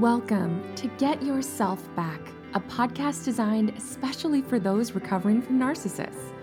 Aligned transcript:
Welcome 0.00 0.74
to 0.74 0.88
Get 0.98 1.22
Yourself 1.22 1.82
Back, 1.96 2.20
a 2.52 2.60
podcast 2.60 3.24
designed 3.24 3.70
especially 3.78 4.42
for 4.42 4.58
those 4.58 4.92
recovering 4.92 5.40
from 5.40 5.58
narcissists. 5.58 6.34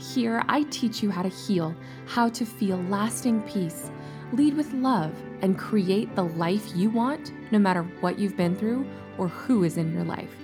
Here, 0.00 0.42
I 0.48 0.62
teach 0.70 1.02
you 1.02 1.10
how 1.10 1.20
to 1.20 1.28
heal, 1.28 1.76
how 2.06 2.30
to 2.30 2.46
feel 2.46 2.78
lasting 2.84 3.42
peace, 3.42 3.90
lead 4.32 4.56
with 4.56 4.72
love, 4.72 5.12
and 5.42 5.58
create 5.58 6.16
the 6.16 6.24
life 6.24 6.74
you 6.74 6.88
want 6.88 7.30
no 7.52 7.58
matter 7.58 7.82
what 8.00 8.18
you've 8.18 8.38
been 8.38 8.56
through 8.56 8.86
or 9.18 9.28
who 9.28 9.64
is 9.64 9.76
in 9.76 9.92
your 9.92 10.04
life. 10.04 10.34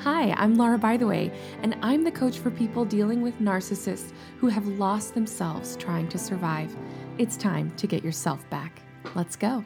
Hi, 0.00 0.32
I'm 0.32 0.56
Laura, 0.56 0.76
by 0.76 0.98
the 0.98 1.06
way, 1.06 1.32
and 1.62 1.74
I'm 1.80 2.04
the 2.04 2.12
coach 2.12 2.38
for 2.38 2.50
people 2.50 2.84
dealing 2.84 3.22
with 3.22 3.38
narcissists 3.38 4.12
who 4.40 4.48
have 4.48 4.66
lost 4.66 5.14
themselves 5.14 5.74
trying 5.74 6.08
to 6.08 6.18
survive. 6.18 6.76
It's 7.16 7.38
time 7.38 7.70
to 7.78 7.86
get 7.86 8.04
yourself 8.04 8.48
back. 8.50 8.82
Let's 9.14 9.36
go. 9.36 9.64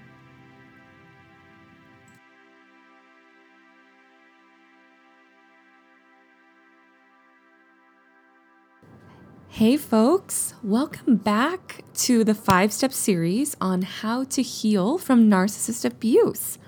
Hey, 9.55 9.77
folks, 9.77 10.53
welcome 10.65 11.15
back 11.15 11.85
to 11.99 12.25
the 12.25 12.35
five 12.35 12.73
step 12.73 12.93
series 12.93 13.57
on 13.61 13.83
how 13.83 14.25
to 14.25 14.43
heal 14.43 14.99
from 14.99 15.31
narcissist 15.31 15.85
abuse. 15.85 16.59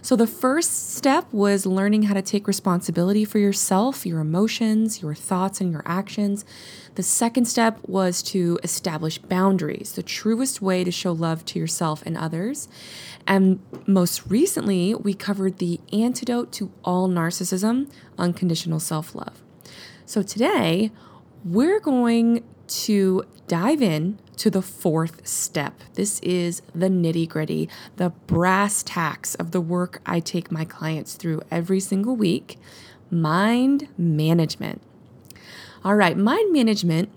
So, 0.00 0.16
the 0.16 0.26
first 0.26 0.94
step 0.94 1.30
was 1.32 1.66
learning 1.66 2.04
how 2.04 2.14
to 2.14 2.22
take 2.22 2.46
responsibility 2.46 3.26
for 3.26 3.38
yourself, 3.38 4.06
your 4.06 4.20
emotions, 4.20 5.02
your 5.02 5.14
thoughts, 5.14 5.60
and 5.60 5.70
your 5.70 5.82
actions. 5.84 6.46
The 6.94 7.02
second 7.02 7.44
step 7.44 7.78
was 7.86 8.22
to 8.22 8.58
establish 8.62 9.18
boundaries, 9.18 9.92
the 9.92 10.02
truest 10.02 10.62
way 10.62 10.82
to 10.82 10.90
show 10.90 11.12
love 11.12 11.44
to 11.44 11.58
yourself 11.58 12.02
and 12.06 12.16
others. 12.16 12.68
And 13.26 13.60
most 13.86 14.26
recently, 14.30 14.94
we 14.94 15.12
covered 15.12 15.58
the 15.58 15.78
antidote 15.92 16.52
to 16.52 16.72
all 16.86 17.06
narcissism 17.06 17.90
unconditional 18.16 18.80
self 18.80 19.14
love. 19.14 19.42
So, 20.06 20.22
today, 20.22 20.90
we're 21.44 21.80
going 21.80 22.42
to 22.66 23.22
dive 23.46 23.82
in 23.82 24.18
to 24.36 24.50
the 24.50 24.62
fourth 24.62 25.26
step. 25.26 25.80
This 25.94 26.18
is 26.20 26.62
the 26.74 26.88
nitty 26.88 27.28
gritty, 27.28 27.68
the 27.96 28.10
brass 28.26 28.82
tacks 28.82 29.34
of 29.34 29.50
the 29.50 29.60
work 29.60 30.00
I 30.06 30.20
take 30.20 30.50
my 30.50 30.64
clients 30.64 31.14
through 31.14 31.42
every 31.50 31.80
single 31.80 32.16
week 32.16 32.58
mind 33.10 33.88
management. 33.98 34.80
All 35.84 35.94
right, 35.94 36.16
mind 36.16 36.50
management 36.50 37.10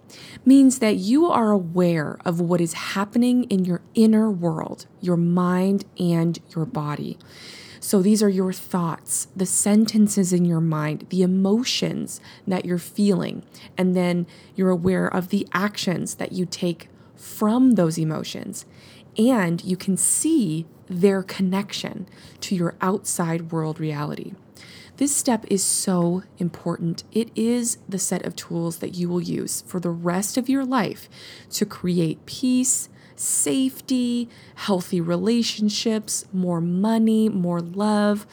means 0.45 0.79
that 0.79 0.97
you 0.97 1.25
are 1.27 1.51
aware 1.51 2.17
of 2.25 2.41
what 2.41 2.59
is 2.59 2.73
happening 2.73 3.45
in 3.45 3.63
your 3.63 3.81
inner 3.95 4.29
world, 4.29 4.87
your 4.99 5.15
mind 5.15 5.85
and 5.97 6.37
your 6.53 6.65
body. 6.65 7.17
So 7.87 8.01
these 8.01 8.21
are 8.21 8.27
your 8.27 8.51
thoughts, 8.51 9.29
the 9.33 9.45
sentences 9.45 10.33
in 10.33 10.43
your 10.43 10.59
mind, 10.59 11.05
the 11.07 11.21
emotions 11.21 12.19
that 12.45 12.65
you're 12.65 12.77
feeling, 12.77 13.43
and 13.77 13.95
then 13.95 14.27
you're 14.57 14.71
aware 14.71 15.07
of 15.07 15.29
the 15.29 15.47
actions 15.53 16.15
that 16.15 16.33
you 16.33 16.45
take 16.45 16.89
from 17.15 17.75
those 17.75 17.97
emotions. 17.97 18.65
And 19.17 19.63
you 19.63 19.77
can 19.77 19.95
see 19.95 20.65
their 20.87 21.23
connection 21.23 22.09
to 22.41 22.55
your 22.57 22.75
outside 22.81 23.53
world 23.53 23.79
reality. 23.79 24.33
This 24.97 25.15
step 25.15 25.45
is 25.49 25.63
so 25.63 26.23
important. 26.39 27.05
It 27.13 27.31
is 27.37 27.77
the 27.87 27.99
set 27.99 28.25
of 28.25 28.35
tools 28.35 28.79
that 28.79 28.95
you 28.95 29.07
will 29.07 29.21
use 29.21 29.61
for 29.65 29.79
the 29.79 29.91
rest 29.91 30.35
of 30.35 30.49
your 30.49 30.65
life 30.65 31.07
to 31.51 31.65
create 31.65 32.25
peace, 32.25 32.89
safety, 33.19 34.29
healthy 34.55 35.01
relationships, 35.01 36.25
more 36.31 36.61
money, 36.61 37.29
more 37.29 37.61
love, 37.61 38.25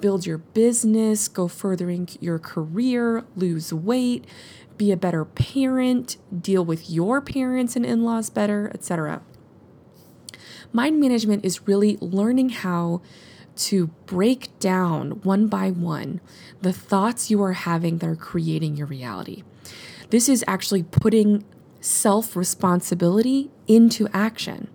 build 0.00 0.26
your 0.26 0.38
business, 0.38 1.28
go 1.28 1.48
furthering 1.48 2.08
your 2.20 2.38
career, 2.38 3.24
lose 3.36 3.72
weight, 3.72 4.24
be 4.76 4.90
a 4.90 4.96
better 4.96 5.24
parent, 5.24 6.16
deal 6.40 6.64
with 6.64 6.88
your 6.88 7.20
parents 7.20 7.76
and 7.76 7.84
in 7.84 8.02
laws 8.02 8.30
better, 8.30 8.70
etc. 8.74 9.22
Mind 10.72 10.98
management 11.00 11.44
is 11.44 11.66
really 11.66 11.98
learning 12.00 12.48
how 12.48 13.02
to 13.56 13.88
break 14.06 14.58
down 14.58 15.20
one 15.22 15.48
by 15.48 15.70
one 15.70 16.20
the 16.62 16.72
thoughts 16.72 17.30
you 17.30 17.42
are 17.42 17.52
having 17.52 17.98
that 17.98 18.08
are 18.08 18.16
creating 18.16 18.76
your 18.76 18.86
reality. 18.86 19.42
This 20.08 20.28
is 20.28 20.44
actually 20.48 20.82
putting 20.82 21.44
self 21.80 22.36
responsibility 22.36 23.50
into 23.66 24.08
action. 24.12 24.68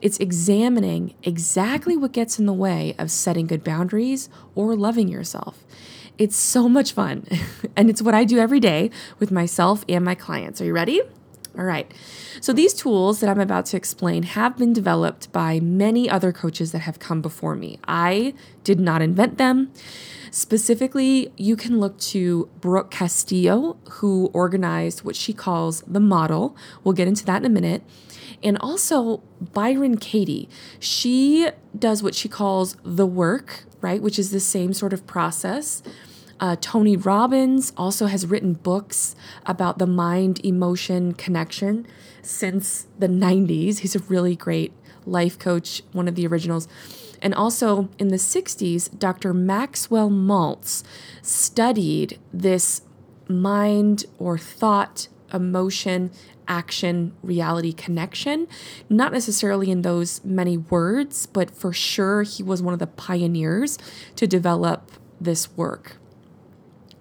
It's 0.00 0.18
examining 0.18 1.14
exactly 1.22 1.96
what 1.96 2.12
gets 2.12 2.38
in 2.38 2.46
the 2.46 2.52
way 2.52 2.94
of 2.98 3.10
setting 3.10 3.46
good 3.46 3.62
boundaries 3.62 4.28
or 4.54 4.74
loving 4.74 5.08
yourself. 5.08 5.64
It's 6.18 6.36
so 6.36 6.68
much 6.68 6.92
fun, 6.92 7.26
and 7.76 7.88
it's 7.88 8.02
what 8.02 8.14
I 8.14 8.24
do 8.24 8.38
every 8.38 8.60
day 8.60 8.90
with 9.18 9.30
myself 9.30 9.84
and 9.88 10.04
my 10.04 10.14
clients. 10.14 10.60
Are 10.60 10.64
you 10.64 10.74
ready? 10.74 11.02
All 11.58 11.64
right. 11.64 11.92
So, 12.40 12.52
these 12.52 12.72
tools 12.72 13.20
that 13.20 13.28
I'm 13.28 13.40
about 13.40 13.66
to 13.66 13.76
explain 13.76 14.22
have 14.22 14.56
been 14.56 14.72
developed 14.72 15.30
by 15.32 15.60
many 15.60 16.08
other 16.08 16.32
coaches 16.32 16.72
that 16.72 16.80
have 16.80 16.98
come 16.98 17.20
before 17.20 17.54
me. 17.54 17.78
I 17.86 18.34
did 18.64 18.80
not 18.80 19.02
invent 19.02 19.36
them. 19.36 19.70
Specifically, 20.34 21.30
you 21.36 21.56
can 21.56 21.78
look 21.78 21.98
to 21.98 22.48
Brooke 22.58 22.90
Castillo, 22.90 23.76
who 23.90 24.30
organized 24.32 25.04
what 25.04 25.14
she 25.14 25.34
calls 25.34 25.82
the 25.82 26.00
model. 26.00 26.56
We'll 26.82 26.94
get 26.94 27.06
into 27.06 27.26
that 27.26 27.42
in 27.42 27.44
a 27.44 27.50
minute. 27.50 27.82
And 28.42 28.56
also 28.56 29.22
Byron 29.42 29.98
Katie. 29.98 30.48
She 30.80 31.50
does 31.78 32.02
what 32.02 32.14
she 32.14 32.30
calls 32.30 32.78
the 32.82 33.04
work, 33.04 33.64
right? 33.82 34.00
Which 34.00 34.18
is 34.18 34.30
the 34.30 34.40
same 34.40 34.72
sort 34.72 34.94
of 34.94 35.06
process. 35.06 35.82
Uh, 36.40 36.56
Tony 36.62 36.96
Robbins 36.96 37.74
also 37.76 38.06
has 38.06 38.26
written 38.26 38.54
books 38.54 39.14
about 39.44 39.78
the 39.78 39.86
mind 39.86 40.40
emotion 40.42 41.12
connection 41.12 41.86
since 42.22 42.86
the 42.98 43.06
90s. 43.06 43.80
He's 43.80 43.94
a 43.94 43.98
really 43.98 44.34
great 44.34 44.72
life 45.04 45.38
coach, 45.38 45.82
one 45.92 46.08
of 46.08 46.14
the 46.14 46.26
originals. 46.26 46.68
And 47.22 47.34
also 47.34 47.88
in 47.98 48.08
the 48.08 48.16
60s, 48.16 48.98
Dr. 48.98 49.32
Maxwell 49.32 50.10
Maltz 50.10 50.82
studied 51.22 52.18
this 52.32 52.82
mind 53.28 54.04
or 54.18 54.36
thought, 54.36 55.06
emotion, 55.32 56.10
action, 56.48 57.14
reality 57.22 57.72
connection. 57.72 58.48
Not 58.90 59.12
necessarily 59.12 59.70
in 59.70 59.82
those 59.82 60.22
many 60.24 60.58
words, 60.58 61.26
but 61.26 61.50
for 61.50 61.72
sure 61.72 62.24
he 62.24 62.42
was 62.42 62.60
one 62.60 62.74
of 62.74 62.80
the 62.80 62.88
pioneers 62.88 63.78
to 64.16 64.26
develop 64.26 64.90
this 65.20 65.56
work. 65.56 65.96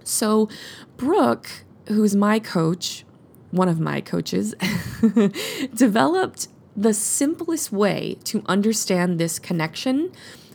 So, 0.03 0.49
Brooke, 0.97 1.49
who's 1.87 2.15
my 2.15 2.39
coach, 2.39 3.05
one 3.49 3.67
of 3.67 3.79
my 3.79 4.01
coaches, 4.01 4.53
developed 5.75 6.47
the 6.75 6.93
simplest 6.93 7.71
way 7.71 8.17
to 8.23 8.43
understand 8.47 9.19
this 9.19 9.39
connection 9.39 10.11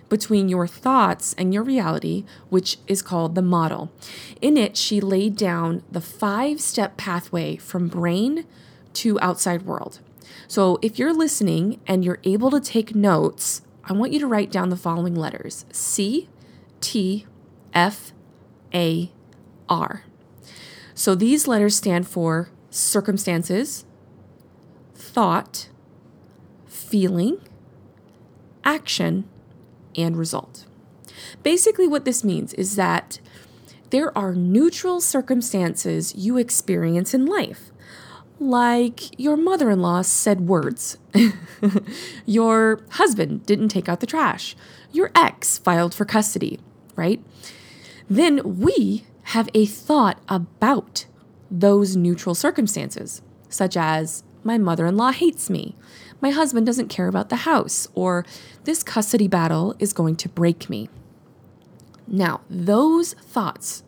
between 0.08 0.48
your 0.48 0.66
thoughts 0.66 1.34
and 1.36 1.52
your 1.52 1.62
reality, 1.62 2.24
which 2.48 2.78
is 2.86 3.02
called 3.02 3.34
the 3.34 3.42
model. 3.42 3.92
In 4.40 4.56
it, 4.56 4.76
she 4.76 5.00
laid 5.00 5.36
down 5.36 5.82
the 5.90 6.00
five 6.00 6.60
step 6.60 6.96
pathway 6.96 7.56
from 7.56 7.88
brain 7.88 8.46
to 8.94 9.18
outside 9.20 9.62
world. 9.62 10.00
So 10.48 10.78
if 10.80 10.98
you're 10.98 11.14
listening 11.14 11.80
and 11.86 12.04
you're 12.04 12.20
able 12.24 12.50
to 12.50 12.60
take 12.60 12.94
notes, 12.94 13.62
I 13.84 13.92
want 13.92 14.12
you 14.12 14.20
to 14.20 14.26
write 14.26 14.50
down 14.50 14.70
the 14.70 14.76
following 14.76 15.14
letters 15.14 15.64
C, 15.72 16.28
T, 16.80 17.26
F, 17.72 18.12
A, 18.72 19.10
R. 19.68 20.04
So 20.94 21.14
these 21.14 21.46
letters 21.46 21.76
stand 21.76 22.08
for 22.08 22.50
circumstances, 22.70 23.84
thought, 24.94 25.68
feeling, 26.86 27.38
action, 28.64 29.28
and 29.96 30.16
result. 30.16 30.66
Basically, 31.42 31.88
what 31.88 32.04
this 32.04 32.22
means 32.22 32.52
is 32.54 32.76
that 32.76 33.20
there 33.90 34.16
are 34.16 34.34
neutral 34.34 35.00
circumstances 35.00 36.14
you 36.14 36.36
experience 36.36 37.14
in 37.14 37.26
life. 37.26 37.70
Like 38.38 39.18
your 39.18 39.36
mother 39.36 39.70
in 39.70 39.80
law 39.80 40.02
said 40.02 40.42
words. 40.42 40.98
your 42.26 42.80
husband 42.90 43.46
didn't 43.46 43.68
take 43.68 43.88
out 43.88 44.00
the 44.00 44.06
trash. 44.06 44.54
Your 44.92 45.10
ex 45.14 45.58
filed 45.58 45.94
for 45.94 46.04
custody, 46.04 46.60
right? 46.96 47.22
Then 48.10 48.58
we 48.58 49.06
have 49.30 49.48
a 49.54 49.66
thought 49.66 50.20
about 50.28 51.06
those 51.50 51.96
neutral 51.96 52.34
circumstances, 52.34 53.22
such 53.48 53.76
as 53.76 54.22
my 54.44 54.58
mother 54.58 54.86
in 54.86 54.96
law 54.96 55.12
hates 55.12 55.50
me, 55.50 55.74
my 56.20 56.30
husband 56.30 56.66
doesn't 56.66 56.88
care 56.88 57.08
about 57.08 57.28
the 57.28 57.36
house, 57.36 57.88
or 57.94 58.24
this 58.64 58.82
custody 58.82 59.28
battle 59.28 59.74
is 59.78 59.92
going 59.92 60.16
to 60.16 60.28
break 60.28 60.70
me. 60.70 60.88
Now, 62.06 62.40
those 62.48 63.14
thoughts 63.14 63.82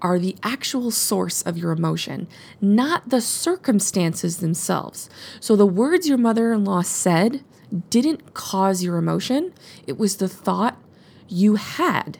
are 0.00 0.18
the 0.18 0.36
actual 0.42 0.90
source 0.90 1.42
of 1.42 1.58
your 1.58 1.72
emotion, 1.72 2.28
not 2.60 3.08
the 3.08 3.20
circumstances 3.20 4.38
themselves. 4.38 5.10
So 5.40 5.56
the 5.56 5.66
words 5.66 6.08
your 6.08 6.18
mother 6.18 6.52
in 6.52 6.64
law 6.64 6.82
said 6.82 7.42
didn't 7.90 8.34
cause 8.34 8.82
your 8.82 8.96
emotion, 8.96 9.52
it 9.86 9.98
was 9.98 10.16
the 10.16 10.28
thought 10.28 10.80
you 11.28 11.56
had 11.56 12.18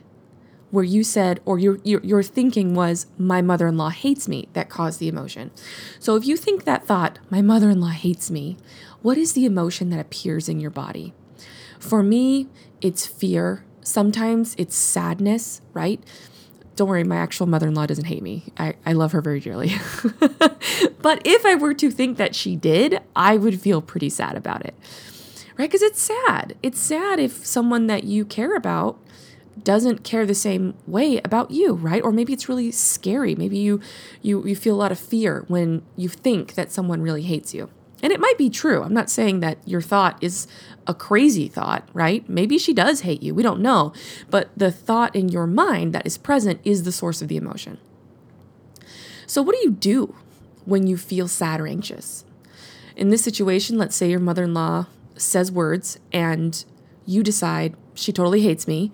where 0.71 0.85
you 0.85 1.03
said 1.03 1.41
or 1.47 1.59
your, 1.59 1.79
your 1.83 2.01
your 2.03 2.23
thinking 2.23 2.75
was 2.75 3.07
my 3.17 3.41
mother-in-law 3.41 3.89
hates 3.89 4.29
me 4.29 4.49
that 4.53 4.69
caused 4.69 5.01
the 5.01 5.09
emotion. 5.09 5.51
So 5.99 6.15
if 6.15 6.27
you 6.27 6.37
think 6.37 6.65
that 6.65 6.87
thought 6.87 7.19
my 7.31 7.41
mother-in-law 7.41 7.89
hates 7.89 8.31
me, 8.31 8.59
what 9.03 9.17
is 9.17 9.33
the 9.33 9.45
emotion 9.45 9.91
that 9.91 10.01
appears 10.01 10.49
in 10.49 10.61
your 10.61 10.71
body? 10.71 11.15
For 11.79 12.03
me, 12.03 12.49
it's 12.81 13.07
fear. 13.07 13.65
Sometimes 13.81 14.55
it's 14.59 14.77
sadness, 14.77 15.61
right? 15.73 16.03
Don't 16.77 16.89
worry, 16.89 17.05
my 17.05 17.17
actual 17.17 17.47
mother 17.47 17.69
in 17.69 17.75
law 17.75 17.87
doesn't 17.87 18.05
hate 18.05 18.23
me. 18.23 18.53
I, 18.57 18.75
I 18.87 18.93
love 18.93 19.13
her 19.13 19.21
very 19.21 19.41
dearly. 19.41 19.73
but 21.03 21.23
if 21.25 21.45
I 21.45 21.55
were 21.55 21.75
to 21.75 21.91
think 21.91 22.19
that 22.19 22.35
she 22.35 22.55
did, 22.55 23.01
I 23.17 23.37
would 23.37 23.61
feel 23.61 23.83
pretty 23.83 24.11
sad 24.11 24.37
about 24.37 24.65
it, 24.65 24.75
right? 25.57 25.69
Because 25.69 25.83
it's 25.83 26.01
sad. 26.01 26.57
It's 26.63 26.79
sad 26.79 27.19
if 27.19 27.45
someone 27.45 27.89
that 27.89 28.05
you 28.05 28.25
care 28.25 28.55
about 28.55 28.99
doesn't 29.65 30.05
care 30.05 30.25
the 30.25 30.35
same 30.35 30.75
way 30.87 31.21
about 31.25 31.51
you, 31.51 31.75
right? 31.75 32.03
Or 32.03 32.13
maybe 32.13 32.33
it's 32.33 32.49
really 32.49 32.71
scary. 32.71 33.35
Maybe 33.35 33.59
you 33.59 33.81
you 34.23 34.47
you 34.47 34.55
feel 34.55 34.75
a 34.75 34.79
lot 34.79 34.93
of 34.93 34.99
fear 34.99 35.45
when 35.49 35.83
you 35.97 36.09
think 36.09 36.55
that 36.55 36.71
someone 36.71 37.03
really 37.03 37.23
hates 37.23 37.55
you. 37.55 37.71
And 38.03 38.13
it 38.13 38.21
might 38.21 38.39
be 38.39 38.49
true. 38.49 38.83
I'm 38.83 38.95
not 38.95 39.11
saying 39.11 39.41
that 39.41 39.59
your 39.67 39.81
thought 39.81 40.23
is 40.23 40.47
a 40.87 40.95
crazy 40.95 41.49
thought, 41.49 41.89
right? 41.93 42.29
Maybe 42.29 42.59
she 42.59 42.73
does 42.73 43.01
hate 43.01 43.23
you. 43.23 43.35
We 43.35 43.43
don't 43.43 43.61
know. 43.61 43.93
But 44.31 44.51
the 44.57 44.71
thought 44.71 45.17
in 45.17 45.29
your 45.29 45.47
mind 45.47 45.93
that 45.95 46.07
is 46.07 46.17
present 46.17 46.61
is 46.65 46.85
the 46.85 46.93
source 46.93 47.21
of 47.21 47.29
the 47.29 47.37
emotion. 47.37 47.79
So, 49.27 49.43
what 49.43 49.55
do 49.55 49.61
you 49.63 49.73
do 49.73 50.15
when 50.65 50.87
you 50.87 50.97
feel 50.97 51.29
sad 51.29 51.61
or 51.61 51.67
anxious? 51.67 52.25
In 52.97 53.11
this 53.11 53.23
situation, 53.23 53.79
let's 53.79 53.97
say 53.97 54.11
your 54.11 54.21
mother 54.21 54.45
in 54.45 54.55
law 54.55 54.87
says 55.17 55.53
words 55.53 55.99
and 56.13 56.65
you 57.05 57.23
decide 57.23 57.77
she 57.95 58.13
totally 58.13 58.43
hates 58.43 58.67
me. 58.67 58.93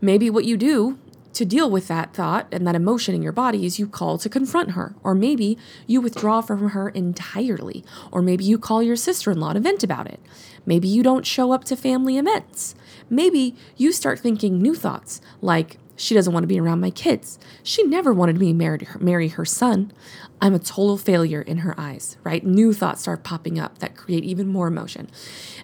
Maybe 0.00 0.30
what 0.30 0.44
you 0.44 0.56
do 0.56 0.98
to 1.36 1.44
deal 1.44 1.70
with 1.70 1.86
that 1.88 2.14
thought 2.14 2.48
and 2.50 2.66
that 2.66 2.74
emotion 2.74 3.14
in 3.14 3.20
your 3.20 3.30
body 3.30 3.66
is 3.66 3.78
you 3.78 3.86
call 3.86 4.16
to 4.16 4.28
confront 4.28 4.70
her. 4.70 4.94
Or 5.04 5.14
maybe 5.14 5.58
you 5.86 6.00
withdraw 6.00 6.40
from 6.40 6.70
her 6.70 6.88
entirely. 6.88 7.84
Or 8.10 8.22
maybe 8.22 8.42
you 8.44 8.58
call 8.58 8.82
your 8.82 8.96
sister 8.96 9.30
in 9.30 9.38
law 9.38 9.52
to 9.52 9.60
vent 9.60 9.84
about 9.84 10.06
it. 10.06 10.18
Maybe 10.64 10.88
you 10.88 11.02
don't 11.02 11.26
show 11.26 11.52
up 11.52 11.64
to 11.64 11.76
family 11.76 12.16
events. 12.16 12.74
Maybe 13.10 13.54
you 13.76 13.92
start 13.92 14.18
thinking 14.18 14.62
new 14.62 14.74
thoughts 14.74 15.20
like, 15.42 15.76
she 15.94 16.14
doesn't 16.14 16.32
want 16.32 16.44
to 16.44 16.48
be 16.48 16.58
around 16.58 16.80
my 16.80 16.90
kids. 16.90 17.38
She 17.62 17.82
never 17.82 18.14
wanted 18.14 18.38
me 18.38 18.58
her, 18.58 18.98
marry 18.98 19.28
her 19.28 19.44
son. 19.44 19.92
I'm 20.40 20.54
a 20.54 20.58
total 20.58 20.96
failure 20.96 21.42
in 21.42 21.58
her 21.58 21.78
eyes, 21.78 22.16
right? 22.24 22.44
New 22.44 22.72
thoughts 22.72 23.02
start 23.02 23.24
popping 23.24 23.58
up 23.58 23.78
that 23.78 23.96
create 23.96 24.24
even 24.24 24.48
more 24.48 24.68
emotion. 24.68 25.10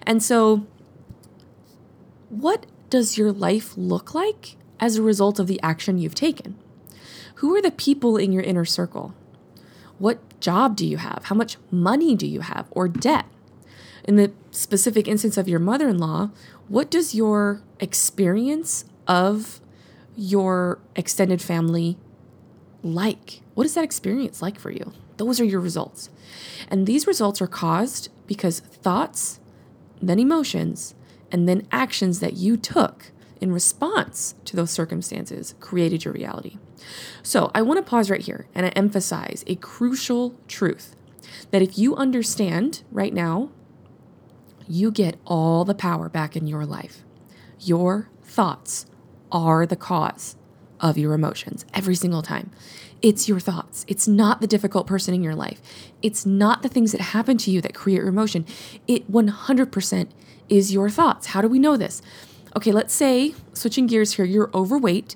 And 0.03 0.21
so, 0.21 0.67
what 2.29 2.67
does 2.91 3.17
your 3.17 3.31
life 3.31 3.73
look 3.75 4.13
like 4.13 4.55
as 4.83 4.97
a 4.97 5.01
result 5.01 5.39
of 5.39 5.47
the 5.47 5.61
action 5.63 5.97
you've 5.97 6.13
taken? 6.13 6.57
Who 7.35 7.55
are 7.55 7.61
the 7.61 7.71
people 7.71 8.17
in 8.17 8.33
your 8.33 8.43
inner 8.43 8.65
circle? 8.65 9.15
What 9.97 10.41
job 10.41 10.75
do 10.75 10.85
you 10.85 10.97
have? 10.97 11.21
How 11.27 11.35
much 11.35 11.55
money 11.71 12.17
do 12.17 12.27
you 12.27 12.41
have 12.41 12.67
or 12.69 12.89
debt? 12.89 13.25
In 14.03 14.17
the 14.17 14.33
specific 14.51 15.07
instance 15.07 15.37
of 15.37 15.47
your 15.47 15.61
mother 15.61 15.87
in 15.87 15.99
law, 15.99 16.31
what 16.67 16.91
does 16.91 17.15
your 17.15 17.61
experience 17.79 18.83
of 19.07 19.61
your 20.17 20.79
extended 20.97 21.41
family 21.41 21.97
like? 22.83 23.39
What 23.53 23.65
is 23.65 23.75
that 23.75 23.85
experience 23.85 24.41
like 24.41 24.59
for 24.59 24.69
you? 24.69 24.91
Those 25.15 25.39
are 25.39 25.45
your 25.45 25.61
results. 25.61 26.09
And 26.67 26.85
these 26.85 27.07
results 27.07 27.41
are 27.41 27.47
caused 27.47 28.09
because 28.27 28.59
thoughts, 28.59 29.39
then 30.01 30.19
emotions, 30.19 30.93
and 31.31 31.47
then 31.47 31.65
actions 31.71 32.19
that 32.19 32.33
you 32.33 32.57
took 32.57 33.12
in 33.43 33.51
response 33.51 34.35
to 34.45 34.55
those 34.55 34.71
circumstances 34.71 35.53
created 35.59 36.05
your 36.05 36.13
reality. 36.13 36.57
So 37.21 37.51
I 37.53 37.61
want 37.61 37.77
to 37.77 37.89
pause 37.89 38.09
right 38.09 38.21
here 38.21 38.47
and 38.55 38.65
I 38.65 38.69
emphasize 38.69 39.43
a 39.47 39.55
crucial 39.55 40.39
truth 40.47 40.95
that 41.51 41.61
if 41.61 41.77
you 41.77 41.93
understand 41.93 42.83
right 42.89 43.13
now, 43.13 43.49
you 44.65 44.91
get 44.91 45.19
all 45.25 45.65
the 45.65 45.75
power 45.75 46.07
back 46.07 46.37
in 46.37 46.47
your 46.47 46.65
life. 46.65 47.03
Your 47.59 48.09
thoughts 48.23 48.85
are 49.29 49.65
the 49.65 49.75
cause 49.75 50.37
of 50.79 50.97
your 50.97 51.13
emotions 51.13 51.65
every 51.73 51.95
single 51.95 52.21
time. 52.21 52.49
It's 53.01 53.27
your 53.27 53.41
thoughts. 53.41 53.83
It's 53.89 54.07
not 54.07 54.39
the 54.39 54.47
difficult 54.47 54.87
person 54.87 55.13
in 55.13 55.21
your 55.21 55.35
life. 55.35 55.61
It's 56.01 56.25
not 56.25 56.61
the 56.61 56.69
things 56.69 56.93
that 56.93 57.01
happen 57.01 57.37
to 57.39 57.51
you 57.51 57.59
that 57.59 57.75
create 57.75 57.97
your 57.97 58.07
emotion. 58.07 58.45
It 58.87 59.11
100% 59.11 60.07
is 60.47 60.71
your 60.71 60.89
thoughts. 60.89 61.27
How 61.27 61.41
do 61.41 61.49
we 61.49 61.59
know 61.59 61.75
this? 61.75 62.01
Okay, 62.55 62.71
let's 62.71 62.93
say, 62.93 63.33
switching 63.53 63.87
gears 63.87 64.13
here, 64.13 64.25
you're 64.25 64.51
overweight 64.53 65.15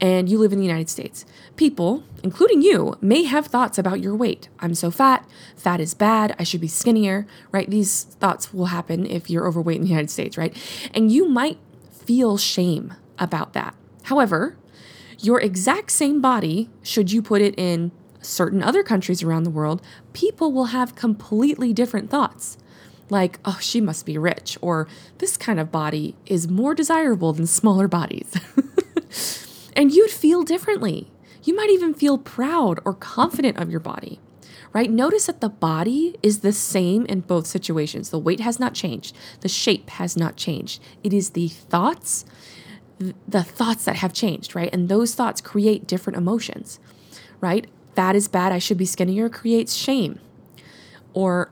and 0.00 0.28
you 0.28 0.38
live 0.38 0.52
in 0.52 0.58
the 0.58 0.66
United 0.66 0.90
States. 0.90 1.24
People, 1.56 2.02
including 2.22 2.60
you, 2.60 2.98
may 3.00 3.22
have 3.22 3.46
thoughts 3.46 3.78
about 3.78 4.00
your 4.00 4.14
weight. 4.14 4.48
I'm 4.60 4.74
so 4.74 4.90
fat, 4.90 5.26
fat 5.56 5.80
is 5.80 5.94
bad, 5.94 6.36
I 6.38 6.42
should 6.42 6.60
be 6.60 6.68
skinnier, 6.68 7.26
right? 7.52 7.70
These 7.70 8.04
thoughts 8.04 8.52
will 8.52 8.66
happen 8.66 9.06
if 9.06 9.30
you're 9.30 9.46
overweight 9.46 9.76
in 9.76 9.82
the 9.82 9.88
United 9.88 10.10
States, 10.10 10.36
right? 10.36 10.54
And 10.92 11.10
you 11.10 11.26
might 11.26 11.58
feel 11.90 12.36
shame 12.36 12.92
about 13.18 13.54
that. 13.54 13.74
However, 14.04 14.58
your 15.20 15.40
exact 15.40 15.90
same 15.90 16.20
body, 16.20 16.68
should 16.82 17.12
you 17.12 17.22
put 17.22 17.40
it 17.40 17.54
in 17.56 17.92
certain 18.20 18.62
other 18.62 18.82
countries 18.82 19.22
around 19.22 19.44
the 19.44 19.50
world, 19.50 19.80
people 20.12 20.52
will 20.52 20.66
have 20.66 20.94
completely 20.94 21.72
different 21.72 22.10
thoughts 22.10 22.58
like, 23.10 23.38
oh, 23.44 23.58
she 23.60 23.80
must 23.80 24.06
be 24.06 24.18
rich, 24.18 24.58
or 24.60 24.88
this 25.18 25.36
kind 25.36 25.60
of 25.60 25.70
body 25.70 26.16
is 26.26 26.48
more 26.48 26.74
desirable 26.74 27.32
than 27.32 27.46
smaller 27.46 27.88
bodies. 27.88 28.34
and 29.76 29.92
you'd 29.92 30.10
feel 30.10 30.42
differently. 30.42 31.10
You 31.42 31.54
might 31.54 31.70
even 31.70 31.92
feel 31.92 32.16
proud 32.16 32.80
or 32.84 32.94
confident 32.94 33.58
of 33.58 33.70
your 33.70 33.80
body, 33.80 34.18
right? 34.72 34.90
Notice 34.90 35.26
that 35.26 35.42
the 35.42 35.50
body 35.50 36.16
is 36.22 36.40
the 36.40 36.52
same 36.52 37.04
in 37.06 37.20
both 37.20 37.46
situations. 37.46 38.08
The 38.08 38.18
weight 38.18 38.40
has 38.40 38.58
not 38.58 38.74
changed, 38.74 39.14
the 39.40 39.48
shape 39.48 39.90
has 39.90 40.16
not 40.16 40.36
changed. 40.36 40.80
It 41.02 41.12
is 41.12 41.30
the 41.30 41.48
thoughts, 41.48 42.24
the 43.28 43.44
thoughts 43.44 43.84
that 43.84 43.96
have 43.96 44.14
changed, 44.14 44.54
right? 44.54 44.70
And 44.72 44.88
those 44.88 45.14
thoughts 45.14 45.42
create 45.42 45.86
different 45.86 46.16
emotions, 46.16 46.80
right? 47.40 47.66
Fat 47.94 48.16
is 48.16 48.26
bad, 48.26 48.50
I 48.50 48.58
should 48.58 48.78
be 48.78 48.86
skinnier 48.86 49.28
creates 49.28 49.74
shame. 49.74 50.18
Or 51.12 51.50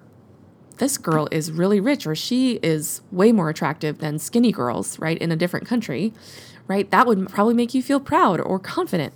this 0.79 0.99
girl 0.99 1.29
is 1.31 1.53
really 1.53 1.81
rich 1.81 2.07
or 2.07 2.15
she 2.15 2.55
is 2.63 3.01
way 3.11 3.33
more 3.33 3.49
attractive 3.49 3.99
than 3.99 4.19
skinny 4.19 4.53
girls, 4.53 4.99
right, 4.99 5.19
in 5.19 5.33
a 5.33 5.37
different 5.37 5.67
country, 5.67 6.13
right? 6.67 6.91
That 6.91 7.07
would 7.07 7.29
probably 7.29 7.55
make 7.55 7.75
you 7.75 7.83
feel 7.83 8.01
proud 8.01 8.41
or 8.41 8.59
confident. 8.59 9.13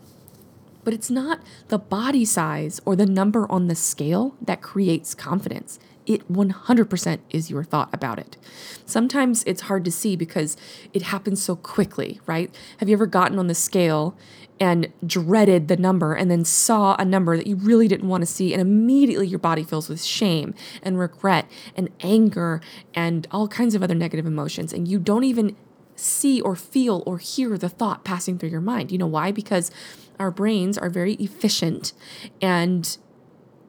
But 0.84 0.94
it's 0.94 1.10
not 1.10 1.40
the 1.68 1.78
body 1.78 2.24
size 2.24 2.80
or 2.84 2.94
the 2.94 3.06
number 3.06 3.50
on 3.50 3.66
the 3.66 3.74
scale 3.74 4.36
that 4.40 4.62
creates 4.62 5.14
confidence. 5.14 5.80
It 6.06 6.32
100% 6.32 7.18
is 7.30 7.50
your 7.50 7.64
thought 7.64 7.90
about 7.92 8.20
it. 8.20 8.36
Sometimes 8.84 9.42
it's 9.44 9.62
hard 9.62 9.84
to 9.84 9.90
see 9.90 10.14
because 10.14 10.56
it 10.92 11.02
happens 11.02 11.42
so 11.42 11.56
quickly, 11.56 12.20
right? 12.26 12.54
Have 12.78 12.88
you 12.88 12.94
ever 12.94 13.06
gotten 13.06 13.40
on 13.40 13.48
the 13.48 13.54
scale 13.56 14.16
and 14.58 14.92
dreaded 15.06 15.68
the 15.68 15.76
number 15.76 16.14
and 16.14 16.30
then 16.30 16.44
saw 16.44 16.96
a 16.98 17.04
number 17.04 17.36
that 17.36 17.46
you 17.46 17.56
really 17.56 17.88
didn't 17.88 18.08
want 18.08 18.22
to 18.22 18.26
see 18.26 18.52
and 18.52 18.60
immediately 18.60 19.26
your 19.26 19.38
body 19.38 19.62
fills 19.62 19.88
with 19.88 20.02
shame 20.02 20.54
and 20.82 20.98
regret 20.98 21.46
and 21.76 21.90
anger 22.00 22.60
and 22.94 23.26
all 23.30 23.48
kinds 23.48 23.74
of 23.74 23.82
other 23.82 23.94
negative 23.94 24.26
emotions 24.26 24.72
and 24.72 24.88
you 24.88 24.98
don't 24.98 25.24
even 25.24 25.54
see 25.94 26.40
or 26.40 26.54
feel 26.54 27.02
or 27.06 27.18
hear 27.18 27.56
the 27.56 27.68
thought 27.68 28.04
passing 28.04 28.38
through 28.38 28.50
your 28.50 28.60
mind. 28.60 28.92
You 28.92 28.98
know 28.98 29.06
why? 29.06 29.32
Because 29.32 29.70
our 30.18 30.30
brains 30.30 30.78
are 30.78 30.90
very 30.90 31.14
efficient 31.14 31.92
and 32.40 32.96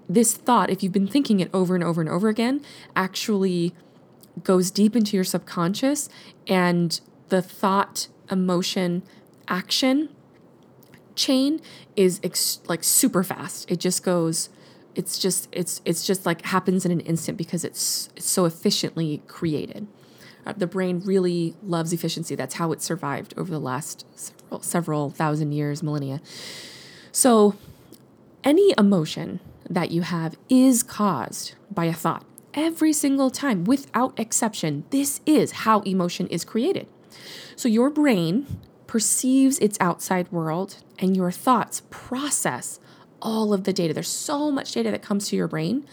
this 0.09 0.35
thought 0.35 0.69
if 0.69 0.81
you've 0.81 0.93
been 0.93 1.07
thinking 1.07 1.41
it 1.41 1.49
over 1.53 1.75
and 1.75 1.83
over 1.83 1.99
and 1.99 2.09
over 2.09 2.29
again 2.29 2.61
actually 2.95 3.73
goes 4.43 4.71
deep 4.71 4.95
into 4.95 5.17
your 5.17 5.25
subconscious 5.25 6.07
and 6.47 7.01
the 7.27 7.41
thought 7.41 8.07
emotion 8.29 9.03
action 9.49 10.09
chain 11.17 11.59
is 11.97 12.21
ex- 12.23 12.61
like 12.67 12.83
super 12.83 13.23
fast. 13.23 13.69
It 13.69 13.79
just 13.79 14.03
goes 14.03 14.49
it's 14.97 15.19
just 15.19 15.47
it's 15.51 15.79
it's 15.85 16.07
just 16.07 16.25
like 16.25 16.43
happens 16.45 16.83
in 16.83 16.91
an 16.91 17.01
instant 17.01 17.37
because 17.37 17.63
it's 17.63 18.09
it's 18.15 18.29
so 18.29 18.45
efficiently 18.45 19.21
created. 19.27 19.87
Uh, 20.45 20.53
the 20.57 20.65
brain 20.65 21.01
really 21.05 21.55
loves 21.61 21.93
efficiency. 21.93 22.33
That's 22.33 22.55
how 22.55 22.71
it 22.71 22.81
survived 22.81 23.33
over 23.37 23.51
the 23.51 23.59
last 23.59 24.05
several, 24.15 24.61
several 24.61 25.09
thousand 25.11 25.51
years, 25.51 25.83
millennia. 25.83 26.21
So 27.11 27.55
any 28.43 28.73
emotion 28.77 29.39
that 29.69 29.91
you 29.91 30.01
have 30.01 30.35
is 30.49 30.81
caused 30.81 31.53
by 31.69 31.85
a 31.85 31.93
thought. 31.93 32.25
Every 32.53 32.93
single 32.93 33.29
time, 33.29 33.65
without 33.65 34.17
exception, 34.19 34.85
this 34.89 35.21
is 35.25 35.51
how 35.51 35.81
emotion 35.81 36.27
is 36.27 36.43
created. 36.43 36.87
So 37.55 37.67
your 37.67 37.89
brain 37.91 38.47
perceives 38.87 39.59
its 39.59 39.77
outside 39.79 40.31
world 40.31 40.77
and 40.99 41.15
your 41.15 41.31
thoughts 41.31 41.83
process 41.89 42.79
all 43.21 43.53
of 43.53 43.63
the 43.63 43.73
data. 43.73 43.93
There's 43.93 44.07
so 44.07 44.51
much 44.51 44.71
data 44.71 44.91
that 44.91 45.01
comes 45.01 45.27
to 45.29 45.35
your 45.35 45.47
brain. 45.47 45.85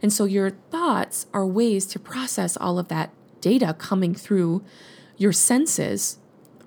And 0.00 0.12
so 0.12 0.24
your 0.24 0.50
thoughts 0.50 1.26
are 1.32 1.46
ways 1.46 1.86
to 1.86 1.98
process 1.98 2.56
all 2.56 2.78
of 2.78 2.88
that 2.88 3.12
data 3.40 3.74
coming 3.78 4.14
through 4.14 4.62
your 5.16 5.32
senses 5.32 6.18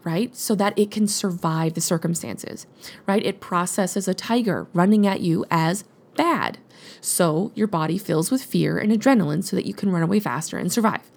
right? 0.05 0.35
So 0.35 0.55
that 0.55 0.77
it 0.77 0.91
can 0.91 1.07
survive 1.07 1.73
the 1.73 1.81
circumstances, 1.81 2.67
right? 3.05 3.25
It 3.25 3.41
processes 3.41 4.07
a 4.07 4.13
tiger 4.13 4.67
running 4.71 5.05
at 5.05 5.19
you 5.19 5.45
as 5.49 5.83
bad. 6.15 6.59
So 7.01 7.51
your 7.55 7.67
body 7.67 7.97
fills 7.97 8.31
with 8.31 8.43
fear 8.43 8.77
and 8.77 8.91
adrenaline 8.91 9.43
so 9.43 9.55
that 9.55 9.65
you 9.65 9.73
can 9.73 9.91
run 9.91 10.03
away 10.03 10.19
faster 10.19 10.57
and 10.57 10.71
survive. 10.71 11.11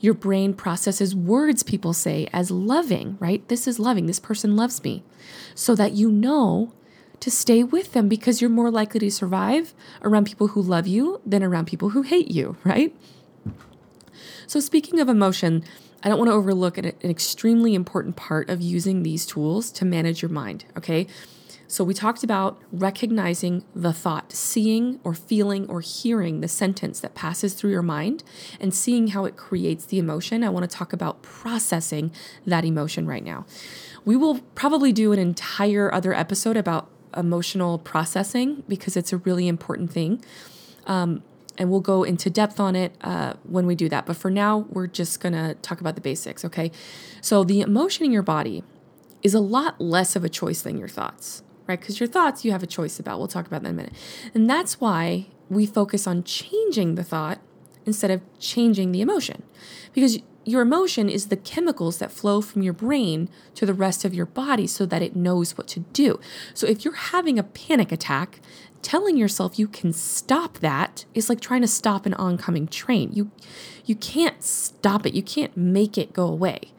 Your 0.00 0.14
brain 0.14 0.54
processes 0.54 1.14
words 1.14 1.62
people 1.62 1.92
say 1.92 2.28
as 2.32 2.50
loving, 2.50 3.16
right? 3.20 3.46
This 3.48 3.66
is 3.66 3.78
loving. 3.78 4.06
This 4.06 4.20
person 4.20 4.56
loves 4.56 4.82
me. 4.82 5.02
So 5.54 5.74
that 5.74 5.92
you 5.92 6.10
know 6.10 6.72
to 7.20 7.30
stay 7.30 7.64
with 7.64 7.92
them 7.92 8.08
because 8.08 8.40
you're 8.40 8.50
more 8.50 8.70
likely 8.70 9.00
to 9.00 9.10
survive 9.10 9.74
around 10.02 10.26
people 10.26 10.48
who 10.48 10.62
love 10.62 10.86
you 10.86 11.20
than 11.26 11.42
around 11.42 11.66
people 11.66 11.90
who 11.90 12.02
hate 12.02 12.30
you, 12.30 12.56
right? 12.64 12.94
So, 14.46 14.60
speaking 14.60 15.00
of 15.00 15.08
emotion, 15.08 15.64
I 16.02 16.08
don't 16.08 16.18
want 16.18 16.30
to 16.30 16.34
overlook 16.34 16.78
an, 16.78 16.86
an 16.86 17.10
extremely 17.10 17.74
important 17.74 18.16
part 18.16 18.48
of 18.48 18.60
using 18.60 19.02
these 19.02 19.26
tools 19.26 19.70
to 19.72 19.84
manage 19.84 20.22
your 20.22 20.30
mind, 20.30 20.64
okay? 20.76 21.06
So, 21.70 21.84
we 21.84 21.92
talked 21.92 22.24
about 22.24 22.58
recognizing 22.72 23.62
the 23.74 23.92
thought, 23.92 24.32
seeing 24.32 25.00
or 25.04 25.12
feeling 25.12 25.68
or 25.68 25.82
hearing 25.82 26.40
the 26.40 26.48
sentence 26.48 26.98
that 27.00 27.14
passes 27.14 27.52
through 27.52 27.72
your 27.72 27.82
mind 27.82 28.24
and 28.58 28.72
seeing 28.72 29.08
how 29.08 29.26
it 29.26 29.36
creates 29.36 29.84
the 29.84 29.98
emotion. 29.98 30.42
I 30.42 30.48
want 30.48 30.68
to 30.68 30.74
talk 30.74 30.94
about 30.94 31.20
processing 31.20 32.10
that 32.46 32.64
emotion 32.64 33.06
right 33.06 33.22
now. 33.22 33.44
We 34.06 34.16
will 34.16 34.40
probably 34.54 34.92
do 34.92 35.12
an 35.12 35.18
entire 35.18 35.92
other 35.92 36.14
episode 36.14 36.56
about 36.56 36.88
emotional 37.14 37.78
processing 37.78 38.62
because 38.66 38.96
it's 38.96 39.12
a 39.12 39.18
really 39.18 39.46
important 39.46 39.92
thing. 39.92 40.24
Um, 40.86 41.22
and 41.58 41.70
we'll 41.70 41.80
go 41.80 42.02
into 42.04 42.30
depth 42.30 42.60
on 42.60 42.76
it 42.76 42.94
uh, 43.02 43.34
when 43.42 43.66
we 43.66 43.74
do 43.74 43.88
that. 43.90 44.06
But 44.06 44.16
for 44.16 44.30
now, 44.30 44.66
we're 44.70 44.86
just 44.86 45.20
gonna 45.20 45.54
talk 45.56 45.80
about 45.80 45.96
the 45.96 46.00
basics, 46.00 46.44
okay? 46.44 46.70
So, 47.20 47.44
the 47.44 47.60
emotion 47.60 48.06
in 48.06 48.12
your 48.12 48.22
body 48.22 48.62
is 49.22 49.34
a 49.34 49.40
lot 49.40 49.80
less 49.80 50.16
of 50.16 50.24
a 50.24 50.28
choice 50.28 50.62
than 50.62 50.78
your 50.78 50.88
thoughts, 50.88 51.42
right? 51.68 51.78
Because 51.78 52.00
your 52.00 52.08
thoughts 52.08 52.44
you 52.44 52.50
have 52.50 52.62
a 52.62 52.66
choice 52.66 52.98
about. 52.98 53.18
We'll 53.18 53.28
talk 53.28 53.46
about 53.46 53.62
that 53.62 53.68
in 53.68 53.74
a 53.74 53.76
minute. 53.76 53.92
And 54.34 54.50
that's 54.50 54.80
why 54.80 55.26
we 55.48 55.66
focus 55.66 56.06
on 56.06 56.24
changing 56.24 56.94
the 56.96 57.04
thought 57.04 57.40
instead 57.86 58.10
of 58.10 58.22
changing 58.40 58.92
the 58.92 59.00
emotion. 59.00 59.42
Because 59.92 60.18
your 60.44 60.62
emotion 60.62 61.10
is 61.10 61.26
the 61.26 61.36
chemicals 61.36 61.98
that 61.98 62.10
flow 62.10 62.40
from 62.40 62.62
your 62.62 62.72
brain 62.72 63.28
to 63.54 63.66
the 63.66 63.74
rest 63.74 64.04
of 64.04 64.14
your 64.14 64.26
body 64.26 64.66
so 64.66 64.86
that 64.86 65.02
it 65.02 65.14
knows 65.14 65.58
what 65.58 65.68
to 65.68 65.80
do. 65.80 66.18
So 66.54 66.66
if 66.66 66.84
you're 66.84 66.94
having 66.94 67.38
a 67.38 67.42
panic 67.42 67.92
attack, 67.92 68.40
telling 68.80 69.16
yourself 69.16 69.58
you 69.58 69.68
can 69.68 69.92
stop 69.92 70.58
that 70.58 71.04
is 71.12 71.28
like 71.28 71.40
trying 71.40 71.60
to 71.60 71.68
stop 71.68 72.06
an 72.06 72.14
oncoming 72.14 72.66
train. 72.66 73.10
You 73.12 73.30
you 73.84 73.94
can't 73.94 74.42
stop 74.42 75.04
it. 75.04 75.14
You 75.14 75.22
can't 75.22 75.56
make 75.56 75.98
it 75.98 76.12
go 76.12 76.26
away. 76.26 76.72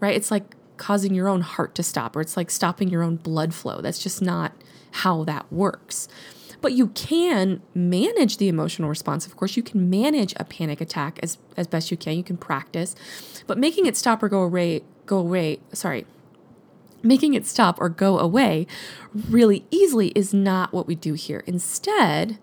Right? 0.00 0.16
It's 0.16 0.30
like 0.30 0.56
causing 0.82 1.14
your 1.14 1.28
own 1.28 1.42
heart 1.42 1.76
to 1.76 1.82
stop 1.82 2.16
or 2.16 2.20
it's 2.20 2.36
like 2.36 2.50
stopping 2.50 2.88
your 2.88 3.04
own 3.04 3.14
blood 3.14 3.54
flow. 3.54 3.80
That's 3.80 4.02
just 4.02 4.20
not 4.20 4.52
how 4.90 5.22
that 5.22 5.50
works. 5.52 6.08
But 6.60 6.72
you 6.72 6.88
can 6.88 7.62
manage 7.72 8.38
the 8.38 8.48
emotional 8.48 8.88
response. 8.88 9.24
Of 9.24 9.36
course, 9.36 9.56
you 9.56 9.62
can 9.62 9.88
manage 9.88 10.34
a 10.38 10.44
panic 10.44 10.80
attack 10.80 11.20
as 11.22 11.38
as 11.56 11.68
best 11.68 11.92
you 11.92 11.96
can. 11.96 12.16
You 12.16 12.24
can 12.24 12.36
practice. 12.36 12.96
But 13.46 13.58
making 13.58 13.86
it 13.86 13.96
stop 13.96 14.24
or 14.24 14.28
go 14.28 14.42
away 14.42 14.82
go 15.06 15.18
away, 15.18 15.60
sorry, 15.72 16.04
making 17.00 17.34
it 17.34 17.46
stop 17.46 17.80
or 17.80 17.88
go 17.88 18.18
away 18.18 18.66
really 19.14 19.64
easily 19.70 20.08
is 20.16 20.34
not 20.34 20.72
what 20.72 20.88
we 20.88 20.96
do 20.96 21.14
here. 21.14 21.44
Instead, 21.46 22.38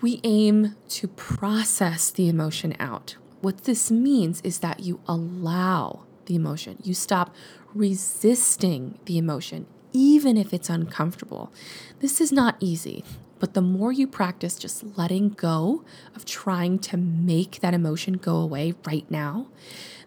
we 0.00 0.20
aim 0.24 0.76
to 0.88 1.08
process 1.08 2.10
the 2.10 2.26
emotion 2.26 2.74
out. 2.80 3.16
What 3.42 3.64
this 3.64 3.90
means 3.90 4.40
is 4.42 4.60
that 4.60 4.80
you 4.80 5.00
allow 5.06 6.04
the 6.30 6.36
emotion, 6.36 6.78
you 6.84 6.94
stop 6.94 7.34
resisting 7.74 8.98
the 9.06 9.18
emotion, 9.18 9.66
even 9.92 10.36
if 10.36 10.54
it's 10.54 10.70
uncomfortable. 10.70 11.52
This 11.98 12.20
is 12.20 12.30
not 12.30 12.56
easy, 12.60 13.04
but 13.40 13.54
the 13.54 13.60
more 13.60 13.90
you 13.90 14.06
practice 14.06 14.56
just 14.56 14.96
letting 14.96 15.30
go 15.30 15.84
of 16.14 16.24
trying 16.24 16.78
to 16.78 16.96
make 16.96 17.58
that 17.60 17.74
emotion 17.74 18.14
go 18.14 18.36
away 18.36 18.74
right 18.86 19.10
now, 19.10 19.48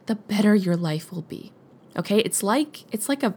the 0.05 0.15
better 0.15 0.55
your 0.55 0.77
life 0.77 1.11
will 1.11 1.23
be. 1.23 1.51
Okay? 1.97 2.19
It's 2.19 2.41
like 2.41 2.85
it's 2.93 3.09
like 3.09 3.21
a 3.21 3.35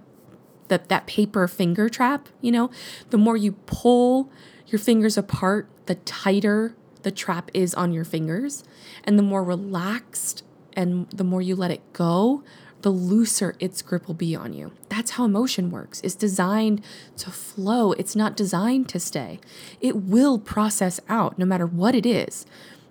that 0.68 0.88
that 0.88 1.08
paper 1.08 1.48
finger 1.48 1.88
trap, 1.88 2.28
you 2.40 2.52
know, 2.52 2.70
the 3.10 3.18
more 3.18 3.36
you 3.36 3.52
pull 3.66 4.30
your 4.68 4.78
fingers 4.78 5.18
apart, 5.18 5.68
the 5.86 5.96
tighter 5.96 6.76
the 7.02 7.10
trap 7.10 7.50
is 7.52 7.74
on 7.74 7.92
your 7.92 8.04
fingers, 8.04 8.62
and 9.02 9.18
the 9.18 9.22
more 9.24 9.42
relaxed 9.42 10.44
and 10.76 11.08
the 11.10 11.24
more 11.24 11.40
you 11.40 11.56
let 11.56 11.70
it 11.70 11.92
go, 11.92 12.44
the 12.86 12.92
looser 12.92 13.56
its 13.58 13.82
grip 13.82 14.06
will 14.06 14.14
be 14.14 14.36
on 14.36 14.52
you. 14.52 14.70
That's 14.88 15.10
how 15.10 15.24
emotion 15.24 15.72
works. 15.72 16.00
It's 16.04 16.14
designed 16.14 16.84
to 17.16 17.32
flow. 17.32 17.90
It's 17.90 18.14
not 18.14 18.36
designed 18.36 18.88
to 18.90 19.00
stay. 19.00 19.40
It 19.80 19.96
will 19.96 20.38
process 20.38 21.00
out 21.08 21.36
no 21.36 21.44
matter 21.44 21.66
what 21.66 21.96
it 21.96 22.06
is 22.06 22.46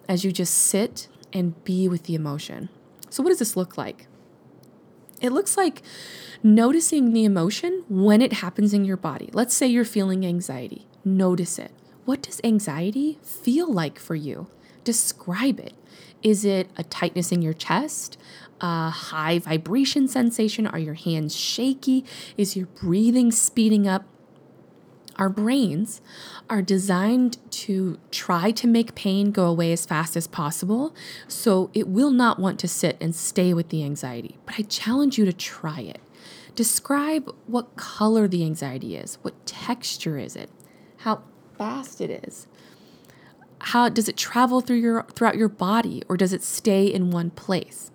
as 0.10 0.26
you 0.26 0.34
just 0.34 0.54
sit 0.54 1.08
and 1.32 1.64
be 1.64 1.88
with 1.88 2.04
the 2.04 2.14
emotion. 2.14 2.68
So 3.10 3.24
what 3.24 3.30
does 3.30 3.40
this 3.40 3.56
look 3.56 3.78
like? 3.78 4.08
It 5.22 5.32
looks 5.32 5.56
like 5.56 5.82
noticing 6.44 7.14
the 7.14 7.24
emotion 7.24 7.86
when 7.88 8.22
it 8.22 8.34
happens 8.34 8.74
in 8.74 8.84
your 8.84 8.98
body. 8.98 9.30
Let's 9.32 9.56
say 9.56 9.66
you're 9.66 9.86
feeling 9.86 10.26
anxiety. 10.26 10.88
Notice 11.06 11.58
it. 11.58 11.72
What 12.04 12.22
does 12.22 12.42
anxiety 12.44 13.18
feel 13.24 13.72
like 13.72 13.98
for 13.98 14.16
you? 14.16 14.48
Describe 14.84 15.58
it. 15.58 15.74
Is 16.26 16.44
it 16.44 16.72
a 16.76 16.84
tightness 16.84 17.32
in 17.32 17.44
your 17.44 17.54
chest? 17.54 18.18
A 18.60 18.90
high 18.90 19.38
vibration 19.38 20.08
sensation? 20.08 20.66
Are 20.66 20.80
your 20.80 20.96
hands 20.96 21.36
shaky? 21.36 22.04
Is 22.36 22.58
your 22.58 22.66
breathing 22.66 23.32
speeding 23.32 23.88
up? 23.88 24.06
Our 25.18 25.30
brains 25.30 26.02
are 26.50 26.64
designed 26.64 27.38
to 27.52 28.00
try 28.10 28.50
to 28.52 28.66
make 28.66 28.96
pain 28.96 29.30
go 29.30 29.46
away 29.46 29.72
as 29.72 29.86
fast 29.86 30.18
as 30.18 30.26
possible, 30.26 30.96
so 31.28 31.70
it 31.76 31.88
will 31.88 32.10
not 32.10 32.40
want 32.40 32.60
to 32.62 32.68
sit 32.68 32.98
and 33.00 33.16
stay 33.16 33.54
with 33.54 33.70
the 33.70 33.84
anxiety. 33.84 34.40
But 34.48 34.56
I 34.58 34.64
challenge 34.64 35.20
you 35.20 35.26
to 35.26 35.32
try 35.32 35.82
it. 35.82 36.02
Describe 36.56 37.32
what 37.46 37.76
color 37.76 38.28
the 38.28 38.44
anxiety 38.44 38.96
is, 38.96 39.20
what 39.22 39.46
texture 39.46 40.18
is 40.18 40.36
it, 40.36 40.50
how 40.98 41.22
fast 41.56 42.02
it 42.02 42.10
is. 42.28 42.48
How 43.66 43.90
does 43.90 44.08
it 44.08 44.16
travel 44.16 44.62
through 44.62 44.78
your 44.78 45.04
throughout 45.16 45.38
your 45.38 45.50
body 45.50 46.04
or 46.08 46.18
does 46.18 46.34
it 46.34 46.44
stay 46.44 46.86
in 46.86 47.10
one 47.10 47.32
place? 47.32 47.90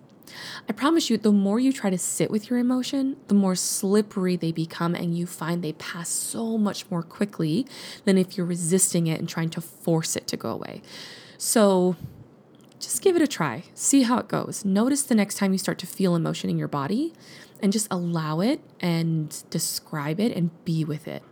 I 0.67 0.73
promise 0.73 1.09
you, 1.09 1.17
the 1.17 1.31
more 1.31 1.61
you 1.61 1.71
try 1.71 1.89
to 1.89 1.97
sit 1.97 2.29
with 2.29 2.49
your 2.49 2.59
emotion, 2.59 3.15
the 3.29 3.33
more 3.33 3.55
slippery 3.55 4.35
they 4.35 4.51
become, 4.51 4.95
and 4.95 5.17
you 5.17 5.25
find 5.25 5.63
they 5.63 5.71
pass 5.73 6.09
so 6.09 6.57
much 6.57 6.89
more 6.91 7.01
quickly 7.01 7.65
than 8.03 8.17
if 8.17 8.35
you're 8.35 8.45
resisting 8.45 9.07
it 9.07 9.19
and 9.19 9.29
trying 9.29 9.49
to 9.51 9.61
force 9.61 10.17
it 10.17 10.27
to 10.27 10.37
go 10.37 10.49
away. 10.49 10.81
So 11.37 11.95
just 12.79 13.01
give 13.01 13.15
it 13.15 13.21
a 13.21 13.27
try, 13.27 13.63
see 13.73 14.01
how 14.01 14.17
it 14.17 14.27
goes. 14.27 14.65
Notice 14.65 15.03
the 15.03 15.15
next 15.15 15.35
time 15.35 15.53
you 15.53 15.57
start 15.57 15.79
to 15.79 15.87
feel 15.87 16.15
emotion 16.15 16.49
in 16.49 16.57
your 16.57 16.67
body 16.67 17.13
and 17.61 17.71
just 17.71 17.87
allow 17.89 18.41
it 18.41 18.59
and 18.81 19.41
describe 19.49 20.19
it 20.19 20.35
and 20.35 20.51
be 20.65 20.83
with 20.83 21.07
it 21.07 21.23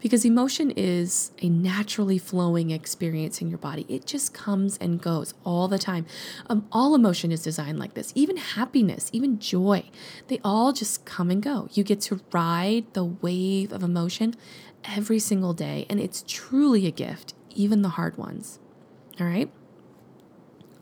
because 0.00 0.24
emotion 0.24 0.70
is 0.70 1.32
a 1.42 1.48
naturally 1.48 2.18
flowing 2.18 2.70
experience 2.70 3.40
in 3.40 3.48
your 3.48 3.58
body. 3.58 3.86
It 3.88 4.06
just 4.06 4.34
comes 4.34 4.76
and 4.78 5.00
goes 5.00 5.34
all 5.44 5.68
the 5.68 5.78
time. 5.78 6.06
Um, 6.48 6.66
all 6.72 6.94
emotion 6.94 7.32
is 7.32 7.42
designed 7.42 7.78
like 7.78 7.94
this, 7.94 8.12
even 8.14 8.36
happiness, 8.36 9.10
even 9.12 9.38
joy. 9.38 9.84
They 10.28 10.40
all 10.44 10.72
just 10.72 11.04
come 11.04 11.30
and 11.30 11.42
go. 11.42 11.68
You 11.72 11.84
get 11.84 12.00
to 12.02 12.20
ride 12.32 12.92
the 12.92 13.04
wave 13.04 13.72
of 13.72 13.82
emotion 13.82 14.34
every 14.84 15.18
single 15.18 15.52
day, 15.52 15.86
and 15.90 16.00
it's 16.00 16.24
truly 16.26 16.86
a 16.86 16.90
gift, 16.90 17.34
even 17.54 17.82
the 17.82 17.90
hard 17.90 18.16
ones. 18.16 18.58
All 19.20 19.26
right? 19.26 19.50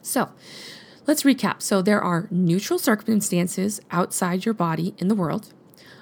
So, 0.03 0.31
let's 1.07 1.23
recap. 1.23 1.63
So, 1.63 1.83
there 1.83 2.01
are 2.01 2.29
neutral 2.31 2.79
circumstances 2.79 3.81
outside 3.91 4.45
your 4.45 4.55
body 4.55 4.95
in 4.99 5.09
the 5.09 5.15
world. 5.15 5.53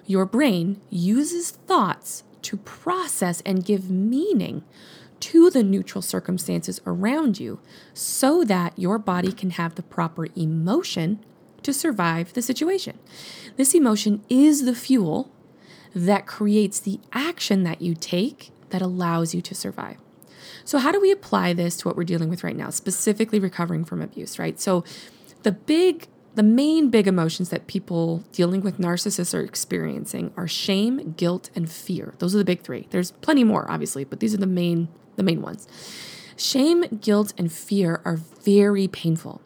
Your 0.06 0.24
brain 0.24 0.80
uses 0.88 1.50
thoughts 1.50 2.22
to 2.46 2.56
process 2.58 3.42
and 3.44 3.64
give 3.64 3.90
meaning 3.90 4.62
to 5.18 5.50
the 5.50 5.62
neutral 5.62 6.02
circumstances 6.02 6.80
around 6.86 7.40
you 7.40 7.58
so 7.92 8.44
that 8.44 8.78
your 8.78 8.98
body 8.98 9.32
can 9.32 9.50
have 9.50 9.74
the 9.74 9.82
proper 9.82 10.28
emotion 10.36 11.18
to 11.62 11.72
survive 11.72 12.32
the 12.34 12.42
situation. 12.42 12.98
This 13.56 13.74
emotion 13.74 14.22
is 14.28 14.64
the 14.64 14.74
fuel 14.74 15.32
that 15.94 16.26
creates 16.26 16.78
the 16.78 17.00
action 17.12 17.64
that 17.64 17.82
you 17.82 17.94
take 17.94 18.50
that 18.70 18.82
allows 18.82 19.34
you 19.34 19.40
to 19.42 19.54
survive. 19.54 19.96
So, 20.64 20.78
how 20.78 20.92
do 20.92 21.00
we 21.00 21.10
apply 21.10 21.52
this 21.52 21.76
to 21.78 21.88
what 21.88 21.96
we're 21.96 22.04
dealing 22.04 22.28
with 22.28 22.44
right 22.44 22.56
now, 22.56 22.70
specifically 22.70 23.40
recovering 23.40 23.84
from 23.84 24.02
abuse, 24.02 24.38
right? 24.38 24.60
So, 24.60 24.84
the 25.42 25.52
big 25.52 26.06
the 26.36 26.42
main 26.42 26.90
big 26.90 27.08
emotions 27.08 27.48
that 27.48 27.66
people 27.66 28.22
dealing 28.30 28.60
with 28.60 28.78
narcissists 28.78 29.32
are 29.32 29.40
experiencing 29.40 30.32
are 30.36 30.46
shame, 30.46 31.14
guilt, 31.16 31.48
and 31.54 31.70
fear. 31.70 32.14
Those 32.18 32.34
are 32.34 32.38
the 32.38 32.44
big 32.44 32.60
3. 32.60 32.88
There's 32.90 33.10
plenty 33.10 33.42
more 33.42 33.68
obviously, 33.70 34.04
but 34.04 34.20
these 34.20 34.34
are 34.34 34.38
the 34.38 34.46
main 34.46 34.88
the 35.16 35.22
main 35.22 35.40
ones. 35.40 35.66
Shame, 36.36 36.84
guilt, 37.00 37.32
and 37.38 37.50
fear 37.50 38.02
are 38.04 38.16
very 38.16 38.86
painful. 38.86 39.40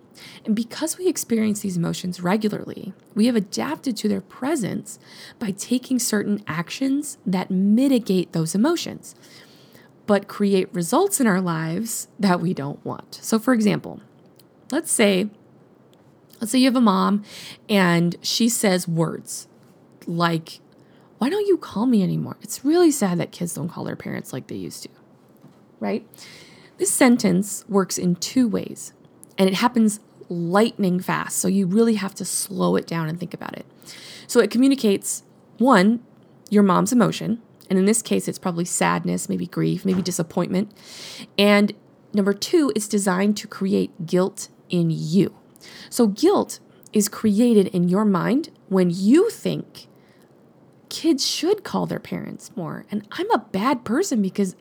And 0.44 0.56
because 0.56 0.98
we 0.98 1.06
experience 1.06 1.60
these 1.60 1.76
emotions 1.76 2.20
regularly, 2.20 2.92
we 3.14 3.26
have 3.26 3.36
adapted 3.36 3.96
to 3.98 4.08
their 4.08 4.20
presence 4.20 4.98
by 5.38 5.52
taking 5.52 6.00
certain 6.00 6.42
actions 6.48 7.18
that 7.24 7.52
mitigate 7.52 8.32
those 8.32 8.56
emotions, 8.56 9.14
but 10.06 10.26
create 10.26 10.74
results 10.74 11.20
in 11.20 11.28
our 11.28 11.40
lives 11.40 12.08
that 12.18 12.40
we 12.40 12.52
don't 12.52 12.84
want. 12.84 13.20
So, 13.22 13.38
for 13.38 13.54
example, 13.54 14.00
let's 14.72 14.90
say 14.90 15.30
let's 16.40 16.52
say 16.52 16.58
you 16.58 16.66
have 16.66 16.76
a 16.76 16.80
mom 16.80 17.22
and 17.68 18.16
she 18.22 18.48
says 18.48 18.88
words 18.88 19.46
like 20.06 20.60
why 21.20 21.28
don't 21.28 21.46
you 21.46 21.58
call 21.58 21.84
me 21.84 22.02
anymore? 22.02 22.38
It's 22.40 22.64
really 22.64 22.90
sad 22.90 23.18
that 23.18 23.30
kids 23.30 23.52
don't 23.52 23.68
call 23.68 23.84
their 23.84 23.94
parents 23.94 24.32
like 24.32 24.46
they 24.46 24.54
used 24.54 24.84
to. 24.84 24.88
Right? 25.78 26.06
This 26.78 26.90
sentence 26.90 27.62
works 27.68 27.98
in 27.98 28.16
two 28.16 28.48
ways 28.48 28.94
and 29.36 29.46
it 29.46 29.54
happens 29.54 30.00
lightning 30.30 30.98
fast. 30.98 31.36
So 31.36 31.46
you 31.46 31.66
really 31.66 31.96
have 31.96 32.14
to 32.14 32.24
slow 32.24 32.74
it 32.76 32.86
down 32.86 33.10
and 33.10 33.20
think 33.20 33.34
about 33.34 33.54
it. 33.58 33.66
So 34.26 34.40
it 34.40 34.50
communicates 34.50 35.22
one, 35.58 36.02
your 36.48 36.62
mom's 36.62 36.90
emotion. 36.90 37.42
And 37.68 37.78
in 37.78 37.84
this 37.84 38.00
case, 38.00 38.26
it's 38.26 38.38
probably 38.38 38.64
sadness, 38.64 39.28
maybe 39.28 39.46
grief, 39.46 39.84
maybe 39.84 40.00
disappointment. 40.00 40.72
And 41.36 41.74
number 42.14 42.32
two, 42.32 42.72
it's 42.74 42.88
designed 42.88 43.36
to 43.36 43.46
create 43.46 44.06
guilt 44.06 44.48
in 44.70 44.88
you. 44.90 45.34
So 45.88 46.06
guilt 46.06 46.60
is 46.92 47.08
created 47.08 47.68
in 47.68 47.88
your 47.88 48.04
mind 48.04 48.50
when 48.68 48.90
you 48.90 49.30
think 49.30 49.86
kids 50.88 51.26
should 51.26 51.64
call 51.64 51.86
their 51.86 52.00
parents 52.00 52.50
more. 52.56 52.84
And 52.90 53.06
I'm 53.12 53.30
a 53.30 53.46
bad 53.52 53.84
person 53.84 54.20
because 54.20 54.56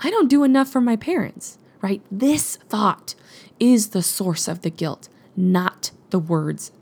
I 0.00 0.10
don't 0.10 0.28
do 0.28 0.44
enough 0.44 0.68
for 0.68 0.80
my 0.80 0.96
parents 0.96 1.58
right? 1.80 2.02
This 2.10 2.56
thought 2.56 3.14
is 3.58 3.88
the 3.88 4.02
source 4.02 4.48
of 4.48 4.62
the 4.62 4.70
guilt, 4.70 5.08
not 5.36 5.90
the 6.10 6.18
words 6.18 6.72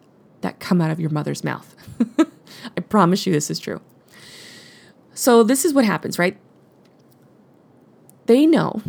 that 0.41 0.61
come 0.61 0.81
out 0.81 0.91
of 0.91 1.01
your 1.01 1.11
mother's 1.11 1.45
mouth. 1.45 1.75
I 2.77 2.81
promise 2.81 3.27
you 3.27 3.33
this 3.33 3.51
is 3.51 3.59
true. 3.59 3.81
So, 5.15 5.43
this 5.43 5.65
is 5.65 5.73
what 5.73 5.85
happens, 5.85 6.19
right? 6.19 6.37
They 8.27 8.47
know 8.47 8.83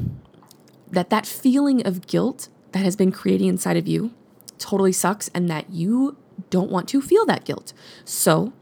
that 0.92 1.10
that 1.10 1.26
feeling 1.26 1.86
of 1.86 2.08
guilt 2.08 2.50
that 2.72 2.84
has 2.84 2.96
been 2.96 3.12
creating 3.12 3.48
inside 3.48 3.78
of 3.78 3.88
you 3.88 4.14
totally 4.58 4.92
sucks 4.92 5.30
and 5.30 5.50
that 5.50 5.70
you 5.70 6.18
don't 6.50 6.72
want 6.72 6.88
to 6.90 7.02
feel 7.02 7.26
that 7.26 7.46
guilt. 7.46 7.74
So, 8.06 8.54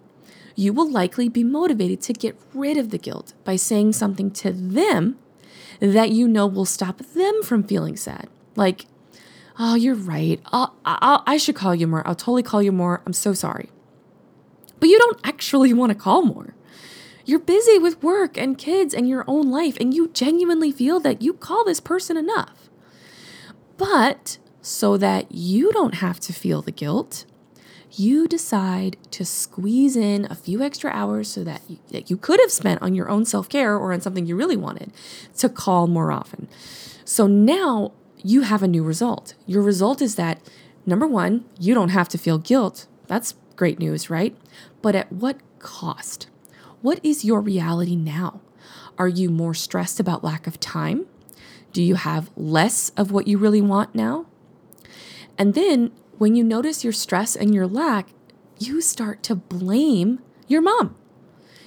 you 0.56 0.72
will 0.72 0.90
likely 0.90 1.28
be 1.28 1.44
motivated 1.44 2.02
to 2.02 2.14
get 2.14 2.40
rid 2.54 2.78
of 2.78 2.90
the 2.90 2.98
guilt 2.98 3.34
by 3.44 3.58
saying 3.58 3.94
something 3.94 4.32
to 4.32 4.52
them 4.52 5.18
that 5.80 6.12
you 6.12 6.28
know 6.28 6.48
will 6.48 6.66
stop 6.66 6.98
them 6.98 7.44
from 7.44 7.64
feeling 7.64 7.98
sad. 7.98 8.30
Like, 8.56 8.86
oh, 9.60 9.76
you're 9.76 9.96
right. 9.96 10.40
I'll, 10.48 10.74
I'll, 10.86 11.24
I 11.28 11.38
should 11.38 11.56
call 11.56 11.76
you 11.76 11.88
more. 11.88 12.08
I'll 12.08 12.16
totally 12.16 12.44
call 12.44 12.62
you 12.62 12.72
more. 12.72 13.02
I'm 13.06 13.14
so 13.14 13.34
sorry. 13.34 13.70
But 14.80 14.90
you 14.90 14.98
don't 14.98 15.20
actually 15.24 15.74
want 15.74 15.92
to 15.92 15.98
call 15.98 16.22
more. 16.22 16.56
You're 17.26 17.40
busy 17.40 17.80
with 17.80 18.04
work 18.04 18.38
and 18.38 18.58
kids 18.58 18.94
and 18.94 19.10
your 19.10 19.26
own 19.28 19.50
life, 19.50 19.78
and 19.80 19.94
you 19.94 20.10
genuinely 20.10 20.72
feel 20.72 21.00
that 21.00 21.22
you 21.22 21.34
call 21.34 21.66
this 21.66 21.80
person 21.80 22.18
enough. 22.18 22.70
But 23.78 24.38
so 24.66 24.98
that 24.98 25.32
you 25.32 25.72
don't 25.74 25.94
have 25.94 26.20
to 26.20 26.34
feel 26.34 26.60
the 26.60 26.72
guilt, 26.72 27.26
you 27.92 28.28
decide 28.28 28.98
to 29.12 29.24
squeeze 29.24 29.96
in 29.96 30.26
a 30.26 30.34
few 30.34 30.64
extra 30.64 30.90
hours 30.90 31.28
so 31.30 31.44
that 31.44 31.62
you, 31.70 31.78
that 31.92 32.10
you 32.10 32.18
could 32.18 32.40
have 32.40 32.52
spent 32.52 32.82
on 32.82 32.96
your 32.96 33.08
own 33.08 33.26
self 33.26 33.48
care 33.48 33.78
or 33.78 33.94
on 33.94 34.02
something 34.02 34.26
you 34.26 34.36
really 34.36 34.58
wanted 34.58 34.92
to 35.38 35.50
call 35.50 35.86
more 35.86 36.12
often. 36.12 36.48
So 37.06 37.28
now 37.28 37.92
you 38.24 38.42
have 38.42 38.64
a 38.64 38.68
new 38.68 38.84
result. 38.84 39.36
Your 39.46 39.62
result 39.62 40.02
is 40.02 40.16
that 40.16 40.42
number 40.84 41.06
one, 41.06 41.46
you 41.60 41.76
don't 41.76 41.90
have 41.90 42.10
to 42.10 42.18
feel 42.18 42.40
guilt. 42.40 42.88
That's 43.06 43.36
great 43.56 43.78
news, 43.78 44.10
right? 44.10 44.36
But 44.82 44.96
at 44.96 45.12
what 45.12 45.38
cost? 45.60 46.28
What 46.82 47.00
is 47.04 47.24
your 47.24 47.40
reality 47.40 47.96
now? 47.96 48.42
Are 48.98 49.08
you 49.08 49.30
more 49.30 49.54
stressed 49.54 50.00
about 50.00 50.24
lack 50.24 50.48
of 50.48 50.60
time? 50.60 51.06
Do 51.72 51.84
you 51.84 51.96
have 51.96 52.32
less 52.36 52.90
of 52.98 53.12
what 53.12 53.28
you 53.28 53.38
really 53.38 53.62
want 53.62 53.94
now? 53.94 54.26
And 55.38 55.54
then 55.54 55.92
when 56.18 56.36
you 56.36 56.44
notice 56.44 56.84
your 56.84 56.94
stress 56.94 57.36
and 57.36 57.54
your 57.54 57.68
lack, 57.68 58.10
you 58.58 58.82
start 58.82 59.24
to 59.24 59.36
blame 59.36 60.20
your 60.48 60.62
mom. 60.62 60.96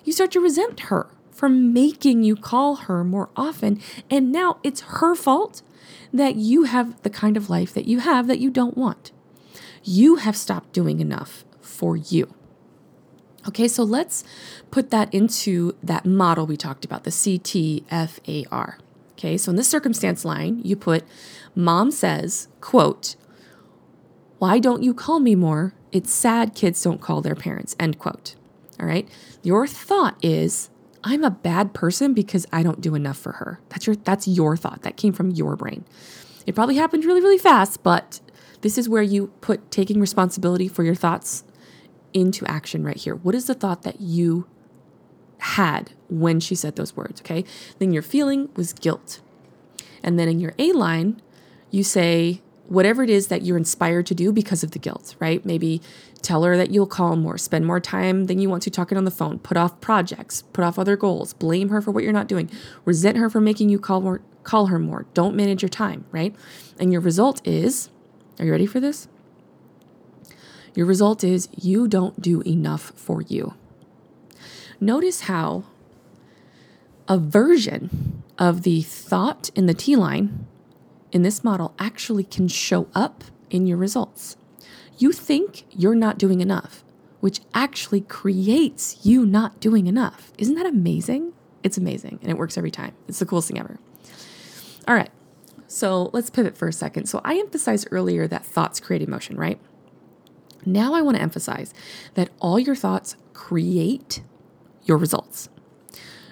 You 0.05 0.13
start 0.13 0.31
to 0.33 0.41
resent 0.41 0.81
her 0.81 1.11
for 1.31 1.49
making 1.49 2.25
you 2.25 2.35
call 2.35 2.77
her 2.77 3.05
more 3.05 3.31
often. 3.37 3.81
And 4.11 4.33
now 4.33 4.59
it's 4.63 4.81
her 4.81 5.15
fault 5.15 5.63
that 6.13 6.37
you 6.37 6.65
have 6.65 7.01
the 7.03 7.11
kind 7.11 7.37
of 7.37 7.51
life 7.51 7.75
that 7.75 7.87
you 7.87 8.01
have 8.01 8.27
that 8.27 8.41
you 8.41 8.51
don't 8.51 8.77
want. 8.77 9.13
You 9.85 10.17
have 10.17 10.37
stopped 10.37 10.73
doing 10.73 11.01
enough 11.01 11.45
for 11.61 11.97
you. 11.97 12.35
Okay, 13.47 13.69
so 13.69 13.83
let's 13.83 14.25
put 14.71 14.91
that 14.91 15.13
into 15.15 15.77
that 15.83 16.05
model 16.05 16.47
we 16.47 16.57
talked 16.57 16.85
about, 16.85 17.05
the 17.05 17.11
CTFAR. 17.11 18.79
Okay, 19.13 19.37
so 19.37 19.51
in 19.51 19.57
this 19.57 19.69
circumstance 19.69 20.25
line, 20.25 20.61
you 20.65 20.77
put 20.77 21.05
mom 21.55 21.91
says, 21.91 22.49
quote, 22.61 23.17
why 24.39 24.59
don't 24.59 24.83
you 24.83 24.95
call 24.95 25.21
me 25.21 25.35
more? 25.35 25.75
It's 25.93 26.13
sad 26.13 26.55
kids 26.55 26.83
don't 26.83 27.01
call 27.01 27.21
their 27.23 27.35
parents. 27.35 27.75
End 27.81 27.99
quote. 27.99 28.35
All 28.81 28.87
right. 28.87 29.09
Your 29.43 29.67
thought 29.67 30.17
is, 30.23 30.71
I'm 31.03 31.25
a 31.25 31.31
bad 31.31 31.75
person 31.75 32.15
because 32.15 32.47
I 32.53 32.63
don't 32.63 32.81
do 32.81 32.95
enough 32.95 33.17
for 33.17 33.33
her. 33.33 33.61
That's 33.69 33.87
your 33.87 33.97
that's 33.97 34.29
your 34.29 34.57
thought. 34.57 34.83
That 34.83 34.97
came 34.97 35.13
from 35.13 35.31
your 35.31 35.57
brain. 35.57 35.85
It 36.47 36.55
probably 36.55 36.77
happened 36.77 37.05
really, 37.05 37.21
really 37.21 37.39
fast, 37.39 37.83
but 37.83 38.21
this 38.63 38.79
is 38.79 38.89
where 38.89 39.03
you 39.03 39.29
put 39.41 39.71
taking 39.71 40.01
responsibility 40.01 40.69
for 40.69 40.83
your 40.83 40.95
thoughts 40.95 41.45
into 42.13 42.47
action 42.47 42.85
right 42.85 42.97
here. 42.97 43.15
What 43.15 43.35
is 43.35 43.47
the 43.47 43.55
thought 43.55 43.83
that 43.83 44.01
you 44.01 44.47
had 45.39 45.93
when 46.09 46.41
she 46.41 46.55
said 46.55 46.77
those 46.77 46.97
words? 46.97 47.21
Okay. 47.21 47.45
Then 47.79 47.93
your 47.93 48.03
feeling 48.03 48.49
was 48.57 48.73
guilt. 48.73 49.21
And 50.03 50.19
then 50.19 50.29
in 50.29 50.41
your 50.41 50.55
A 50.59 50.73
line, 50.73 51.21
you 51.71 51.83
say, 51.83 52.41
whatever 52.69 53.03
it 53.03 53.11
is 53.11 53.29
that 53.29 53.43
you're 53.43 53.57
inspired 53.57 54.07
to 54.07 54.15
do 54.15 54.31
because 54.31 54.63
of 54.63 54.73
the 54.73 54.79
guilt, 54.79 55.17
right? 55.19 55.45
Maybe 55.45 55.81
tell 56.21 56.45
her 56.45 56.57
that 56.57 56.71
you'll 56.71 56.87
call 56.87 57.17
more, 57.17 57.39
spend 57.39 57.67
more 57.67 57.81
time 57.81 58.27
than 58.27 58.39
you 58.39 58.49
want 58.49 58.63
to 58.65 58.71
talking 58.71 58.99
on 58.99 59.05
the 59.05 59.11
phone, 59.11 59.39
put 59.39 59.57
off 59.57 59.81
projects, 59.81 60.43
put 60.53 60.65
off 60.65 60.79
other 60.79 60.97
goals, 60.97 61.33
blame 61.33 61.71
her 61.71 61.81
for 61.81 61.91
what 61.91 62.05
you're 62.05 62.13
not 62.13 62.29
doing, 62.29 62.51
resent 62.85 63.17
her 63.17 63.31
for 63.31 63.41
making 63.41 63.71
you 63.71 63.79
call 63.79 64.01
more, 64.01 64.21
call 64.45 64.67
her 64.67 64.79
more. 64.79 65.07
Don't 65.15 65.35
manage 65.35 65.63
your 65.63 65.71
time, 65.71 66.05
right? 66.13 66.35
And 66.79 66.93
your 66.93 67.01
result 67.01 67.47
is, 67.47 67.89
are 68.39 68.45
you 68.45 68.53
ready 68.53 68.67
for 68.67 68.81
this? 68.81 69.09
Your 70.75 70.87
result 70.87 71.25
is 71.25 71.49
you 71.61 71.89
don't 71.89 72.21
do 72.21 72.43
enough 72.43 72.93
for 72.95 73.23
you. 73.23 73.55
Notice 74.81 75.23
how 75.23 75.65
a 77.09 77.19
version 77.19 78.23
of 78.39 78.63
the 78.63 78.83
thought 78.83 79.51
in 79.55 79.67
the 79.67 79.75
T 79.75 79.97
line 79.97 80.47
in 81.13 81.23
this 81.23 81.43
model 81.43 81.75
actually 81.79 82.25
can 82.25 82.49
show 82.49 82.89
up 82.95 83.25
in 83.51 83.67
your 83.67 83.77
results. 83.77 84.37
You 84.99 85.13
think 85.13 85.65
you're 85.71 85.95
not 85.95 86.19
doing 86.19 86.41
enough, 86.41 86.85
which 87.21 87.41
actually 87.55 88.01
creates 88.03 89.05
you 89.05 89.25
not 89.25 89.61
doing 89.61 89.87
enough. 89.87 90.33
Isn't 90.39 90.55
that 90.57 90.67
amazing? 90.67 91.33
It's 91.63 91.79
amazing 91.79 92.19
and 92.23 92.31
it 92.31 92.39
works 92.39 92.59
every 92.59 92.71
time. 92.71 92.95
It's 93.09 93.19
the 93.19 93.27
coolest 93.27 93.49
thing 93.49 93.59
ever. 93.59 93.79
All 94.87 94.95
right, 94.95 95.11
so 95.67 96.11
let's 96.13 96.31
pivot 96.31 96.57
for 96.57 96.69
a 96.69 96.73
second. 96.73 97.07
So 97.07 97.21
I 97.25 97.39
emphasized 97.39 97.89
earlier 97.91 98.27
that 98.27 98.45
thoughts 98.45 98.81
create 98.81 99.03
emotion, 99.03 99.37
right? 99.37 99.61
Now 100.65 100.95
I 100.95 101.03
want 101.03 101.17
to 101.17 101.23
emphasize 101.23 101.73
that 102.15 102.31
all 102.41 102.59
your 102.59 102.75
thoughts 102.75 103.17
create 103.33 104.23
your 104.85 104.97
results. 104.97 105.49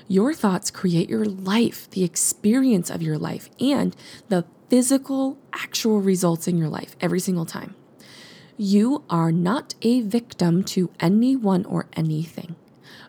Your 0.08 0.32
thoughts 0.32 0.70
create 0.70 1.10
your 1.10 1.24
life, 1.24 1.90
the 1.90 2.04
experience 2.04 2.90
of 2.90 3.02
your 3.02 3.18
life, 3.18 3.50
and 3.60 3.94
the 4.28 4.44
physical, 4.68 5.38
actual 5.52 6.00
results 6.00 6.48
in 6.48 6.58
your 6.58 6.68
life 6.68 6.96
every 7.00 7.20
single 7.20 7.46
time. 7.46 7.74
You 8.56 9.04
are 9.10 9.32
not 9.32 9.74
a 9.82 10.00
victim 10.00 10.64
to 10.64 10.90
anyone 10.98 11.64
or 11.66 11.86
anything. 11.92 12.56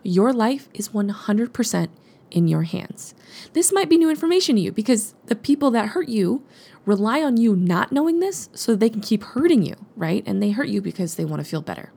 Your 0.02 0.32
life 0.32 0.68
is 0.74 0.90
100% 0.90 1.88
in 2.30 2.48
your 2.48 2.62
hands. 2.62 3.14
This 3.54 3.72
might 3.72 3.88
be 3.88 3.96
new 3.96 4.10
information 4.10 4.56
to 4.56 4.62
you 4.62 4.72
because 4.72 5.14
the 5.26 5.34
people 5.34 5.70
that 5.70 5.88
hurt 5.88 6.08
you 6.08 6.42
rely 6.84 7.22
on 7.22 7.36
you 7.36 7.56
not 7.56 7.92
knowing 7.92 8.20
this 8.20 8.48
so 8.52 8.74
they 8.74 8.90
can 8.90 9.00
keep 9.00 9.22
hurting 9.22 9.62
you, 9.62 9.76
right? 9.96 10.22
And 10.26 10.42
they 10.42 10.50
hurt 10.50 10.68
you 10.68 10.80
because 10.80 11.14
they 11.14 11.24
want 11.24 11.42
to 11.42 11.48
feel 11.48 11.62
better. 11.62 11.92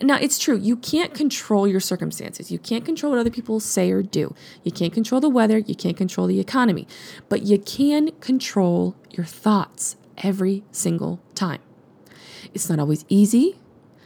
Now, 0.00 0.16
it's 0.16 0.38
true, 0.38 0.56
you 0.56 0.76
can't 0.76 1.14
control 1.14 1.66
your 1.66 1.80
circumstances. 1.80 2.50
You 2.50 2.58
can't 2.58 2.84
control 2.84 3.12
what 3.12 3.18
other 3.18 3.30
people 3.30 3.60
say 3.60 3.90
or 3.90 4.02
do. 4.02 4.34
You 4.62 4.72
can't 4.72 4.92
control 4.92 5.20
the 5.20 5.28
weather. 5.28 5.58
You 5.58 5.74
can't 5.74 5.96
control 5.96 6.26
the 6.26 6.40
economy. 6.40 6.86
But 7.28 7.42
you 7.42 7.58
can 7.58 8.12
control 8.20 8.96
your 9.10 9.26
thoughts 9.26 9.96
every 10.18 10.64
single 10.72 11.20
time. 11.34 11.60
It's 12.54 12.68
not 12.68 12.78
always 12.78 13.04
easy. 13.08 13.58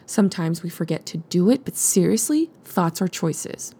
Sometimes 0.06 0.62
we 0.62 0.70
forget 0.70 1.04
to 1.06 1.18
do 1.18 1.50
it, 1.50 1.64
but 1.64 1.76
seriously, 1.76 2.50
thoughts 2.64 3.02
are 3.02 3.08
choices. 3.08 3.74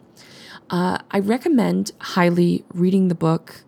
Uh, 0.69 0.99
I 1.11 1.21
recommend 1.21 1.93
highly 2.01 2.65
reading 2.75 3.09
the 3.09 3.15
book 3.15 3.63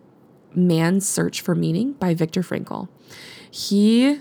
Man's 0.53 1.07
Search 1.07 1.39
for 1.39 1.55
Meaning 1.55 1.93
by 1.93 2.13
Viktor 2.13 2.41
Frankl. 2.41 2.89
He 3.49 4.19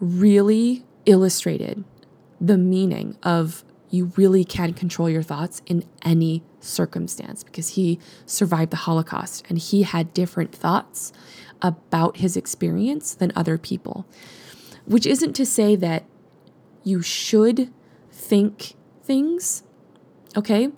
really 0.00 0.84
illustrated 1.06 1.84
the 2.40 2.58
meaning 2.58 3.16
of 3.22 3.64
you 3.90 4.12
really 4.16 4.44
can 4.44 4.74
control 4.74 5.08
your 5.08 5.22
thoughts 5.22 5.62
in 5.66 5.84
any 6.02 6.42
circumstance 6.60 7.44
because 7.44 7.70
he 7.70 7.98
survived 8.26 8.72
the 8.72 8.78
Holocaust 8.78 9.44
and 9.48 9.58
he 9.58 9.82
had 9.82 10.12
different 10.12 10.52
thoughts 10.52 11.12
about 11.62 12.16
his 12.16 12.36
experience 12.36 13.14
than 13.14 13.32
other 13.36 13.56
people. 13.56 14.06
Which 14.84 15.06
isn't 15.06 15.34
to 15.34 15.46
say 15.46 15.76
that 15.76 16.04
you 16.82 17.02
should 17.02 17.72
think 18.10 18.74
things, 19.02 19.62
okay? 20.36 20.70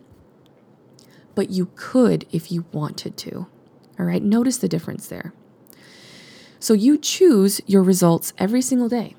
But 1.34 1.50
you 1.50 1.70
could 1.74 2.26
if 2.30 2.52
you 2.52 2.66
wanted 2.72 3.16
to. 3.18 3.46
All 3.98 4.04
right, 4.04 4.22
notice 4.22 4.58
the 4.58 4.68
difference 4.68 5.08
there. 5.08 5.32
So 6.58 6.74
you 6.74 6.98
choose 6.98 7.60
your 7.66 7.82
results 7.82 8.32
every 8.38 8.62
single 8.62 8.88
day. 8.88 9.16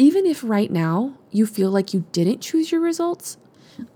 Even 0.00 0.24
if 0.24 0.42
right 0.42 0.70
now 0.70 1.18
you 1.30 1.44
feel 1.44 1.70
like 1.70 1.92
you 1.92 2.06
didn't 2.10 2.40
choose 2.40 2.72
your 2.72 2.80
results, 2.80 3.36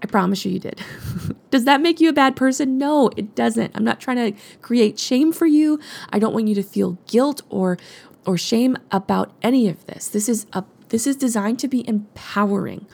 I 0.02 0.06
promise 0.06 0.44
you, 0.44 0.52
you 0.52 0.58
did. 0.58 0.78
Does 1.50 1.64
that 1.64 1.80
make 1.80 1.98
you 1.98 2.10
a 2.10 2.12
bad 2.12 2.36
person? 2.36 2.76
No, 2.76 3.08
it 3.16 3.34
doesn't. 3.34 3.72
I'm 3.74 3.84
not 3.84 4.00
trying 4.00 4.18
to 4.18 4.38
create 4.60 4.98
shame 4.98 5.32
for 5.32 5.46
you. 5.46 5.80
I 6.12 6.18
don't 6.18 6.34
want 6.34 6.46
you 6.46 6.54
to 6.56 6.62
feel 6.62 6.98
guilt 7.06 7.40
or 7.48 7.78
or 8.26 8.36
shame 8.36 8.76
about 8.90 9.32
any 9.40 9.66
of 9.66 9.86
this. 9.86 10.08
This 10.08 10.28
is 10.28 10.46
a 10.52 10.64
this 10.90 11.06
is 11.06 11.16
designed 11.16 11.58
to 11.60 11.68
be 11.68 11.88
empowering, 11.88 12.86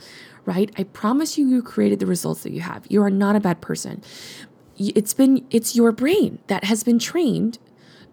right? 0.45 0.71
I 0.79 0.85
promise 0.85 1.37
you 1.37 1.49
you 1.49 1.63
created 1.63 1.99
the 1.99 2.07
results 2.07 2.45
that 2.45 2.53
you 2.53 2.61
have. 2.61 2.87
You 2.89 3.03
are 3.03 3.11
not 3.11 3.35
a 3.35 3.41
bad 3.41 3.61
person. 3.61 4.03
It's 4.79 5.15
been 5.15 5.45
it's 5.51 5.75
your 5.75 5.91
brain 5.91 6.39
that 6.47 6.63
has 6.63 6.85
been 6.85 7.01
trained 7.01 7.59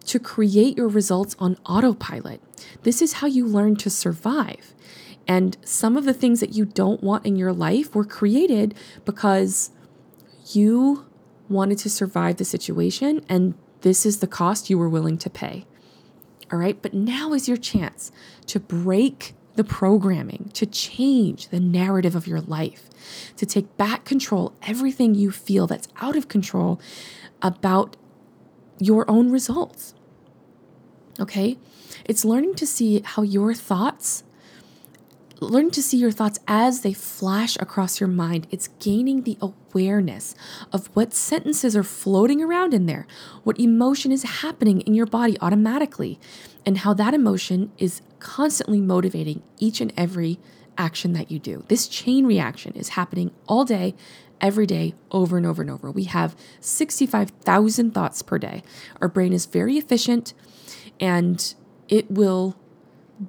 to 0.08 0.20
create 0.20 0.76
your 0.76 0.88
results 0.88 1.36
on 1.38 1.58
autopilot. 1.68 2.42
This 2.82 3.02
is 3.02 3.14
how 3.14 3.28
you 3.28 3.46
learn 3.46 3.76
to 3.76 3.90
survive. 3.92 4.74
And 5.28 5.58
some 5.64 5.98
of 5.98 6.06
the 6.06 6.14
things 6.14 6.40
that 6.40 6.54
you 6.54 6.66
don't 6.66 7.04
want 7.04 7.26
in 7.26 7.36
your 7.36 7.54
life 7.54 7.94
were 7.94 8.06
created 8.06 8.74
because 9.04 9.72
you 10.54 11.06
wanted 11.50 11.78
to 11.80 11.90
survive 11.90 12.38
the 12.38 12.46
situation 12.46 13.26
and 13.28 13.56
this 13.82 14.06
is 14.06 14.20
the 14.20 14.28
cost 14.28 14.70
you 14.70 14.78
were 14.78 14.90
willing 14.90 15.18
to 15.18 15.30
pay. 15.30 15.66
All 16.52 16.60
right, 16.60 16.82
but 16.82 16.94
now 16.94 17.34
is 17.34 17.48
your 17.48 17.58
chance 17.58 18.12
to 18.48 18.60
break 18.60 19.34
the 19.56 19.64
programming, 19.64 20.50
to 20.54 20.66
change 20.66 21.50
the 21.50 21.60
narrative 21.60 22.16
of 22.16 22.28
your 22.28 22.42
life, 22.42 22.90
to 23.36 23.46
take 23.46 23.76
back 23.76 24.06
control 24.06 24.54
everything 24.62 25.16
you 25.16 25.32
feel 25.32 25.68
that's 25.68 25.88
out 25.98 26.16
of 26.16 26.28
control 26.28 26.80
about 27.42 27.98
your 28.80 29.10
own 29.10 29.32
results. 29.32 29.94
Okay? 31.20 31.58
It's 32.06 32.24
learning 32.24 32.56
to 32.56 32.68
see 32.68 33.02
how 33.04 33.24
your 33.24 33.54
thoughts 33.54 34.24
learn 35.40 35.72
to 35.72 35.82
see 35.82 35.98
your 35.98 36.12
thoughts 36.12 36.40
as 36.48 36.82
they 36.82 36.94
flash 36.94 37.58
across 37.60 38.00
your 38.00 38.08
mind. 38.08 38.48
It's 38.52 38.70
gaining 38.80 39.24
the 39.24 39.38
awareness 39.42 40.36
of 40.72 40.88
what 40.96 41.14
sentences 41.14 41.76
are 41.76 41.84
floating 41.84 42.42
around 42.42 42.74
in 42.74 42.86
there, 42.86 43.08
what 43.44 43.60
emotion 43.60 44.12
is 44.12 44.24
happening 44.24 44.82
in 44.82 44.94
your 44.94 45.06
body 45.06 45.38
automatically, 45.42 46.20
and 46.66 46.80
how 46.80 46.94
that 46.96 47.14
emotion 47.14 47.72
is 47.78 48.02
constantly 48.20 48.82
motivating 48.82 49.44
each 49.60 49.80
and 49.82 49.94
every 49.96 50.40
action 50.78 51.14
that 51.14 51.32
you 51.32 51.40
do. 51.40 51.64
This 51.68 51.88
chain 51.88 52.26
reaction 52.26 52.74
is 52.74 52.90
happening 52.90 53.32
all 53.48 53.66
day, 53.66 53.96
every 54.40 54.66
day, 54.66 54.94
over 55.12 55.38
and 55.38 55.46
over 55.46 55.62
and 55.62 55.72
over. 55.72 55.92
We 55.92 56.06
have 56.06 56.36
65,000 56.60 57.94
thoughts 57.94 58.22
per 58.22 58.38
day. 58.38 58.64
Our 59.02 59.08
brain 59.08 59.34
is 59.34 59.46
very 59.46 59.78
efficient 59.78 60.34
and 61.00 61.54
it 61.88 62.12
will 62.12 62.56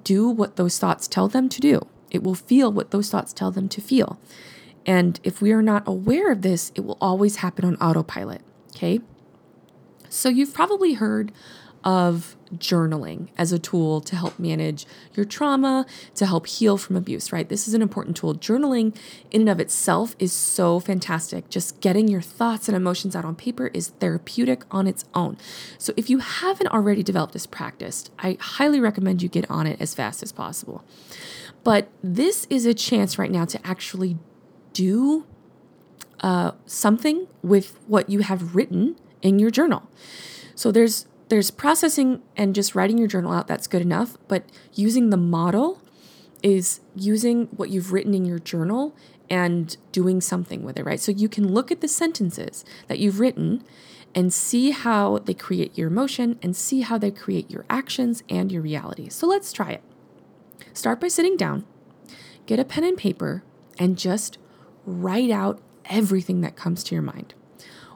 do 0.03 0.29
what 0.29 0.55
those 0.55 0.77
thoughts 0.77 1.07
tell 1.07 1.27
them 1.27 1.49
to 1.49 1.61
do. 1.61 1.87
It 2.11 2.23
will 2.23 2.35
feel 2.35 2.71
what 2.71 2.91
those 2.91 3.09
thoughts 3.09 3.33
tell 3.33 3.51
them 3.51 3.69
to 3.69 3.81
feel. 3.81 4.19
And 4.85 5.19
if 5.23 5.41
we 5.41 5.51
are 5.51 5.61
not 5.61 5.83
aware 5.87 6.31
of 6.31 6.41
this, 6.41 6.71
it 6.75 6.81
will 6.81 6.97
always 6.99 7.37
happen 7.37 7.65
on 7.65 7.75
autopilot. 7.75 8.41
Okay. 8.75 9.01
So 10.09 10.29
you've 10.29 10.53
probably 10.53 10.93
heard 10.93 11.31
of 11.83 12.35
journaling 12.55 13.29
as 13.37 13.51
a 13.51 13.59
tool 13.59 14.01
to 14.01 14.15
help 14.15 14.37
manage 14.39 14.85
your 15.13 15.25
trauma, 15.25 15.85
to 16.15 16.25
help 16.25 16.47
heal 16.47 16.77
from 16.77 16.95
abuse, 16.95 17.31
right? 17.31 17.47
This 17.47 17.67
is 17.67 17.73
an 17.73 17.81
important 17.81 18.17
tool. 18.17 18.35
Journaling, 18.35 18.95
in 19.31 19.41
and 19.41 19.49
of 19.49 19.59
itself, 19.59 20.15
is 20.19 20.33
so 20.33 20.79
fantastic. 20.79 21.49
Just 21.49 21.79
getting 21.79 22.07
your 22.07 22.21
thoughts 22.21 22.67
and 22.67 22.75
emotions 22.75 23.15
out 23.15 23.23
on 23.23 23.35
paper 23.35 23.67
is 23.67 23.89
therapeutic 23.99 24.63
on 24.71 24.87
its 24.87 25.05
own. 25.13 25.37
So, 25.77 25.93
if 25.95 26.09
you 26.09 26.19
haven't 26.19 26.67
already 26.67 27.03
developed 27.03 27.33
this 27.33 27.45
practice, 27.45 28.09
I 28.17 28.37
highly 28.39 28.79
recommend 28.79 29.21
you 29.21 29.29
get 29.29 29.49
on 29.49 29.67
it 29.67 29.79
as 29.79 29.93
fast 29.93 30.23
as 30.23 30.31
possible. 30.31 30.83
But 31.63 31.89
this 32.01 32.47
is 32.49 32.65
a 32.65 32.73
chance 32.73 33.17
right 33.19 33.31
now 33.31 33.45
to 33.45 33.65
actually 33.67 34.17
do 34.73 35.25
uh, 36.21 36.51
something 36.65 37.27
with 37.41 37.79
what 37.87 38.09
you 38.09 38.19
have 38.19 38.55
written 38.55 38.95
in 39.21 39.39
your 39.39 39.51
journal. 39.51 39.83
So 40.55 40.71
there's 40.71 41.05
there's 41.29 41.51
processing 41.51 42.23
and 42.35 42.55
just 42.55 42.73
writing 42.73 42.97
your 42.97 43.07
journal 43.07 43.31
out 43.31 43.47
that's 43.47 43.67
good 43.67 43.83
enough, 43.83 44.17
but 44.27 44.45
using 44.73 45.11
the 45.11 45.17
model 45.17 45.79
is 46.41 46.79
using 46.95 47.45
what 47.47 47.69
you've 47.69 47.93
written 47.93 48.15
in 48.15 48.25
your 48.25 48.39
journal 48.39 48.95
and 49.29 49.77
doing 49.91 50.21
something 50.21 50.63
with 50.63 50.77
it, 50.77 50.85
right? 50.85 50.99
So 50.99 51.11
you 51.11 51.29
can 51.29 51.53
look 51.53 51.71
at 51.71 51.81
the 51.81 51.87
sentences 51.87 52.65
that 52.87 52.97
you've 52.97 53.19
written 53.19 53.63
and 54.15 54.33
see 54.33 54.71
how 54.71 55.19
they 55.19 55.35
create 55.35 55.77
your 55.77 55.87
emotion 55.87 56.39
and 56.41 56.55
see 56.55 56.81
how 56.81 56.97
they 56.97 57.11
create 57.11 57.51
your 57.51 57.63
actions 57.69 58.23
and 58.27 58.51
your 58.51 58.63
reality. 58.63 59.07
So 59.09 59.27
let's 59.27 59.53
try 59.53 59.69
it. 59.69 59.83
Start 60.79 61.01
by 61.01 61.09
sitting 61.09 61.35
down, 61.35 61.65
get 62.45 62.57
a 62.57 62.63
pen 62.63 62.85
and 62.85 62.97
paper, 62.97 63.43
and 63.77 63.97
just 63.97 64.37
write 64.85 65.29
out 65.29 65.59
everything 65.89 66.39
that 66.39 66.55
comes 66.55 66.85
to 66.85 66.95
your 66.95 67.01
mind. 67.01 67.33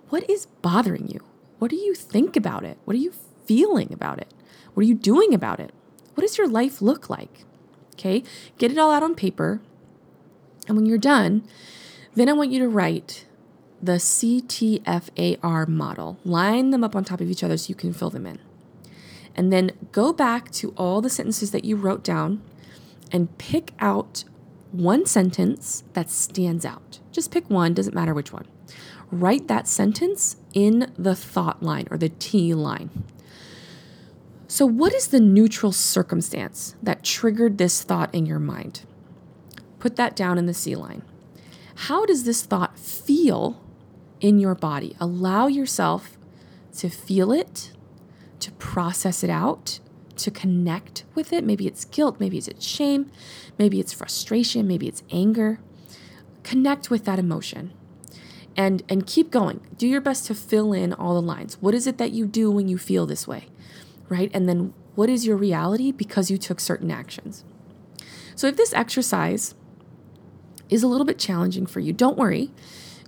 What 0.10 0.30
is 0.30 0.48
bothering 0.62 1.08
you? 1.08 1.22
What 1.60 1.72
do 1.72 1.78
you 1.78 1.96
think 1.96 2.36
about 2.36 2.66
it? 2.66 2.78
What 2.84 2.96
are 2.96 3.00
you 3.00 3.14
feeling 3.46 3.94
about 3.94 4.20
it? 4.20 4.34
What 4.74 4.82
are 4.82 4.88
you 4.88 4.96
doing 4.96 5.34
about 5.34 5.62
it? 5.62 5.72
What 6.16 6.24
does 6.24 6.38
your 6.38 6.50
life 6.50 6.82
look 6.82 7.10
like? 7.10 7.46
Okay, 7.94 8.22
get 8.58 8.70
it 8.70 8.78
all 8.78 8.92
out 8.92 9.02
on 9.02 9.16
paper. 9.16 9.62
And 10.68 10.76
when 10.76 10.86
you're 10.86 10.98
done, 10.98 11.48
then 12.16 12.28
I 12.28 12.34
want 12.34 12.52
you 12.52 12.60
to 12.60 12.68
write 12.68 13.26
the 13.82 13.94
CTFAR 13.94 15.70
model. 15.70 16.18
Line 16.26 16.72
them 16.72 16.84
up 16.84 16.98
on 16.98 17.06
top 17.06 17.22
of 17.22 17.30
each 17.30 17.46
other 17.46 17.56
so 17.56 17.70
you 17.70 17.76
can 17.76 17.94
fill 17.94 18.10
them 18.10 18.26
in. 18.26 18.40
And 19.38 19.54
then 19.54 19.72
go 19.94 20.12
back 20.12 20.52
to 20.52 20.74
all 20.76 21.00
the 21.00 21.10
sentences 21.10 21.52
that 21.52 21.64
you 21.64 21.78
wrote 21.78 22.04
down 22.04 22.42
and 23.14 23.38
pick 23.38 23.72
out 23.80 24.26
one 24.72 25.06
sentence 25.06 25.84
that 25.94 26.10
stands 26.10 26.66
out. 26.66 27.00
Just 27.12 27.32
pick 27.32 27.48
one, 27.50 27.76
doesn't 27.76 27.94
matter 27.94 28.14
which 28.14 28.34
one. 28.34 28.48
Write 29.12 29.48
that 29.48 29.68
sentence 29.68 30.38
in 30.54 30.92
the 30.98 31.16
thought 31.16 31.62
line 31.62 31.88
or 31.92 31.98
the 31.98 32.10
T 32.10 32.56
line. 32.56 32.90
So, 34.48 34.66
what 34.66 34.94
is 34.94 35.08
the 35.08 35.20
neutral 35.20 35.72
circumstance 35.72 36.76
that 36.82 37.04
triggered 37.04 37.60
this 37.60 37.84
thought 37.84 38.14
in 38.14 38.26
your 38.26 38.40
mind? 38.40 38.82
Put 39.80 39.96
that 39.98 40.16
down 40.16 40.38
in 40.38 40.48
the 40.48 40.54
C 40.54 40.76
line. 40.76 41.04
How 41.76 42.06
does 42.06 42.24
this 42.24 42.44
thought 42.44 42.78
feel 42.80 43.62
in 44.22 44.40
your 44.40 44.56
body? 44.56 44.96
Allow 45.00 45.48
yourself 45.48 46.18
to 46.78 46.90
feel 46.90 47.32
it, 47.32 47.72
to 48.40 48.52
process 48.54 49.24
it 49.24 49.30
out, 49.30 49.80
to 50.18 50.32
connect 50.32 51.04
with 51.16 51.34
it. 51.34 51.44
Maybe 51.44 51.68
it's 51.68 51.86
guilt, 51.86 52.20
maybe 52.20 52.38
it's 52.38 52.66
shame, 52.66 53.12
maybe 53.58 53.80
it's 53.80 53.94
frustration, 53.94 54.68
maybe 54.68 54.88
it's 54.88 55.04
anger. 55.12 55.60
Connect 56.44 56.90
with 56.90 57.06
that 57.06 57.20
emotion 57.20 57.74
and 58.56 58.84
and 58.90 59.08
keep 59.08 59.32
going. 59.32 59.62
Do 59.78 59.88
your 59.88 60.02
best 60.02 60.26
to 60.28 60.36
fill 60.36 60.74
in 60.74 60.94
all 60.94 61.14
the 61.16 61.26
lines. 61.26 61.58
What 61.62 61.74
is 61.74 61.88
it 61.88 61.98
that 61.98 62.12
you 62.12 62.26
do 62.28 62.52
when 62.52 62.68
you 62.68 62.78
feel 62.78 63.06
this 63.06 63.28
way? 63.28 63.48
Right? 64.10 64.30
And 64.34 64.48
then 64.48 64.74
what 64.96 65.10
is 65.10 65.26
your 65.26 65.38
reality 65.38 65.92
because 65.92 66.30
you 66.30 66.38
took 66.38 66.60
certain 66.60 66.92
actions? 66.92 67.44
So 68.36 68.48
if 68.48 68.58
this 68.58 68.74
exercise 68.74 69.56
is 70.70 70.84
a 70.84 70.88
little 70.88 71.06
bit 71.06 71.20
challenging 71.20 71.66
for 71.66 71.80
you, 71.80 71.94
don't 71.94 72.18
worry. 72.18 72.52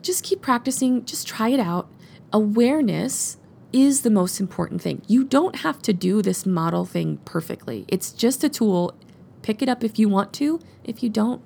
Just 0.01 0.23
keep 0.23 0.41
practicing, 0.41 1.05
just 1.05 1.27
try 1.27 1.49
it 1.49 1.59
out. 1.59 1.89
Awareness 2.31 3.37
is 3.75 4.03
the 4.03 4.09
most 4.09 4.39
important 4.39 4.81
thing. 4.81 5.01
You 5.05 5.25
don't 5.25 5.57
have 5.57 5.81
to 5.81 5.91
do 5.91 6.21
this 6.21 6.45
model 6.45 6.85
thing 6.85 7.17
perfectly. 7.25 7.83
It's 7.89 8.13
just 8.13 8.41
a 8.41 8.47
tool. 8.47 8.95
Pick 9.41 9.61
it 9.61 9.67
up 9.67 9.83
if 9.83 9.99
you 9.99 10.07
want 10.07 10.31
to. 10.35 10.61
If 10.85 11.03
you 11.03 11.09
don't, 11.09 11.41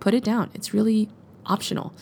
put 0.00 0.14
it 0.14 0.24
down. 0.24 0.50
It's 0.54 0.72
really 0.72 1.10
optional. 1.44 1.92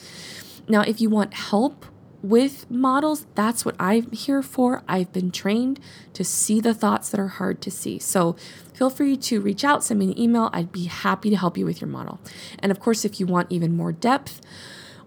Now, 0.69 0.83
if 0.83 1.01
you 1.01 1.09
want 1.09 1.33
help 1.33 1.85
with 2.23 2.69
models, 2.71 3.25
that's 3.35 3.65
what 3.65 3.75
I'm 3.77 4.09
here 4.11 4.41
for. 4.41 4.83
I've 4.87 5.11
been 5.11 5.31
trained 5.31 5.81
to 6.13 6.23
see 6.23 6.61
the 6.61 6.73
thoughts 6.73 7.09
that 7.09 7.19
are 7.19 7.27
hard 7.27 7.61
to 7.63 7.69
see. 7.69 7.99
So 7.99 8.37
feel 8.73 8.89
free 8.89 9.17
to 9.17 9.41
reach 9.41 9.65
out, 9.65 9.83
send 9.83 9.99
me 9.99 10.11
an 10.11 10.17
email. 10.17 10.49
I'd 10.53 10.71
be 10.71 10.85
happy 10.85 11.29
to 11.29 11.35
help 11.35 11.57
you 11.57 11.65
with 11.65 11.81
your 11.81 11.89
model. 11.89 12.21
And 12.59 12.71
of 12.71 12.79
course, 12.79 13.03
if 13.03 13.19
you 13.19 13.25
want 13.27 13.51
even 13.51 13.75
more 13.75 13.91
depth, 13.91 14.39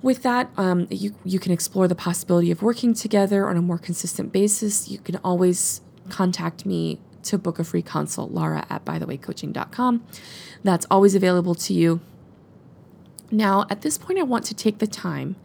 with 0.03 0.23
that, 0.23 0.51
um, 0.57 0.87
you, 0.91 1.15
you 1.25 1.39
can 1.39 1.53
explore 1.53 1.87
the 1.89 1.95
possibility 1.95 2.51
of 2.51 2.63
working 2.63 2.95
together 2.95 3.49
on 3.49 3.57
a 3.57 3.63
more 3.63 3.79
consistent 3.79 4.33
basis. 4.33 4.89
You 4.89 4.99
can 4.99 5.17
always 5.23 5.83
contact 6.09 6.65
me 6.65 7.01
to 7.25 7.39
book 7.39 7.59
a 7.59 7.65
free 7.65 7.83
consult, 7.83 8.31
Laura 8.31 8.67
at 8.71 8.85
bythewaycoaching.com. 8.85 10.05
That's 10.65 10.87
always 10.91 11.15
available 11.15 11.55
to 11.57 11.75
you. 11.75 12.01
Now, 13.31 13.67
at 13.71 13.83
this 13.83 13.99
point, 13.99 14.19
I 14.19 14.23
want 14.23 14.45
to 14.47 14.55
take 14.55 14.79
the 14.79 14.87
time 14.87 15.37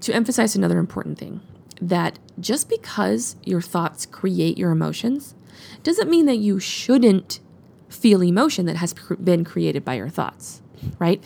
to 0.00 0.12
emphasize 0.12 0.56
another 0.56 0.78
important 0.78 1.18
thing 1.18 1.40
that 1.80 2.18
just 2.38 2.68
because 2.68 3.36
your 3.44 3.60
thoughts 3.60 4.06
create 4.06 4.58
your 4.58 4.70
emotions 4.70 5.34
doesn't 5.82 6.10
mean 6.10 6.26
that 6.26 6.36
you 6.36 6.60
shouldn't 6.60 7.40
feel 7.88 8.22
emotion 8.22 8.66
that 8.66 8.76
has 8.76 8.94
been 9.22 9.44
created 9.44 9.84
by 9.84 9.94
your 9.94 10.08
thoughts, 10.08 10.62
right? 10.98 11.22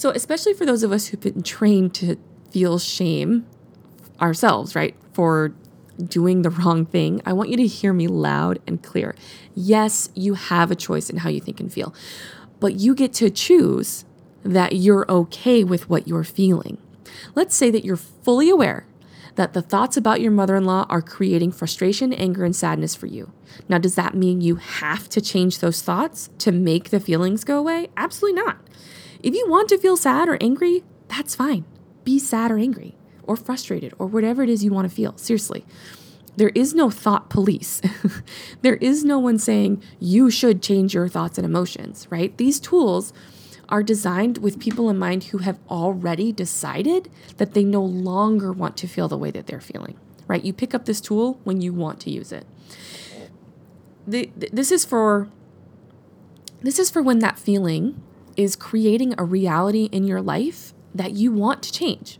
So, 0.00 0.08
especially 0.08 0.54
for 0.54 0.64
those 0.64 0.82
of 0.82 0.92
us 0.92 1.08
who've 1.08 1.20
been 1.20 1.42
trained 1.42 1.92
to 1.96 2.16
feel 2.50 2.78
shame 2.78 3.44
ourselves, 4.18 4.74
right, 4.74 4.96
for 5.12 5.52
doing 6.02 6.40
the 6.40 6.48
wrong 6.64 6.86
thing, 6.86 7.20
I 7.26 7.34
want 7.34 7.50
you 7.50 7.58
to 7.58 7.66
hear 7.66 7.92
me 7.92 8.06
loud 8.06 8.60
and 8.66 8.82
clear. 8.82 9.14
Yes, 9.54 10.08
you 10.14 10.32
have 10.32 10.70
a 10.70 10.74
choice 10.74 11.10
in 11.10 11.18
how 11.18 11.28
you 11.28 11.38
think 11.38 11.60
and 11.60 11.70
feel, 11.70 11.94
but 12.60 12.76
you 12.76 12.94
get 12.94 13.12
to 13.12 13.28
choose 13.28 14.06
that 14.42 14.72
you're 14.72 15.04
okay 15.10 15.64
with 15.64 15.90
what 15.90 16.08
you're 16.08 16.24
feeling. 16.24 16.78
Let's 17.34 17.54
say 17.54 17.70
that 17.70 17.84
you're 17.84 17.96
fully 17.96 18.48
aware 18.48 18.86
that 19.34 19.52
the 19.52 19.60
thoughts 19.60 19.98
about 19.98 20.22
your 20.22 20.32
mother 20.32 20.56
in 20.56 20.64
law 20.64 20.86
are 20.88 21.02
creating 21.02 21.52
frustration, 21.52 22.14
anger, 22.14 22.42
and 22.42 22.56
sadness 22.56 22.94
for 22.94 23.06
you. 23.06 23.32
Now, 23.68 23.76
does 23.76 23.96
that 23.96 24.14
mean 24.14 24.40
you 24.40 24.56
have 24.56 25.10
to 25.10 25.20
change 25.20 25.58
those 25.58 25.82
thoughts 25.82 26.30
to 26.38 26.52
make 26.52 26.88
the 26.88 27.00
feelings 27.00 27.44
go 27.44 27.58
away? 27.58 27.90
Absolutely 27.98 28.40
not. 28.40 28.60
If 29.22 29.34
you 29.34 29.46
want 29.48 29.68
to 29.68 29.78
feel 29.78 29.96
sad 29.96 30.28
or 30.28 30.38
angry, 30.40 30.84
that's 31.08 31.34
fine. 31.34 31.64
Be 32.04 32.18
sad 32.18 32.50
or 32.50 32.58
angry 32.58 32.96
or 33.24 33.36
frustrated 33.36 33.94
or 33.98 34.06
whatever 34.06 34.42
it 34.42 34.48
is 34.48 34.64
you 34.64 34.72
want 34.72 34.88
to 34.88 34.94
feel. 34.94 35.16
Seriously. 35.16 35.64
There 36.36 36.50
is 36.50 36.74
no 36.74 36.90
thought 36.90 37.28
police. 37.28 37.82
there 38.62 38.76
is 38.76 39.04
no 39.04 39.18
one 39.18 39.38
saying 39.38 39.82
you 39.98 40.30
should 40.30 40.62
change 40.62 40.94
your 40.94 41.08
thoughts 41.08 41.38
and 41.38 41.44
emotions, 41.44 42.06
right? 42.10 42.36
These 42.38 42.60
tools 42.60 43.12
are 43.68 43.82
designed 43.82 44.38
with 44.38 44.58
people 44.58 44.88
in 44.90 44.98
mind 44.98 45.24
who 45.24 45.38
have 45.38 45.58
already 45.68 46.32
decided 46.32 47.08
that 47.36 47.54
they 47.54 47.64
no 47.64 47.82
longer 47.82 48.52
want 48.52 48.76
to 48.78 48.88
feel 48.88 49.06
the 49.06 49.18
way 49.18 49.30
that 49.30 49.46
they're 49.46 49.60
feeling, 49.60 49.96
right? 50.26 50.44
You 50.44 50.52
pick 50.52 50.74
up 50.74 50.86
this 50.86 51.00
tool 51.00 51.40
when 51.44 51.60
you 51.60 51.72
want 51.72 52.00
to 52.00 52.10
use 52.10 52.32
it. 52.32 52.46
The, 54.06 54.30
this 54.36 54.72
is 54.72 54.84
for 54.84 55.28
this 56.62 56.78
is 56.78 56.90
for 56.90 57.00
when 57.00 57.20
that 57.20 57.38
feeling 57.38 58.02
is 58.42 58.56
creating 58.56 59.14
a 59.16 59.24
reality 59.24 59.84
in 59.92 60.04
your 60.04 60.22
life 60.22 60.72
that 60.94 61.12
you 61.12 61.32
want 61.32 61.62
to 61.62 61.72
change. 61.72 62.18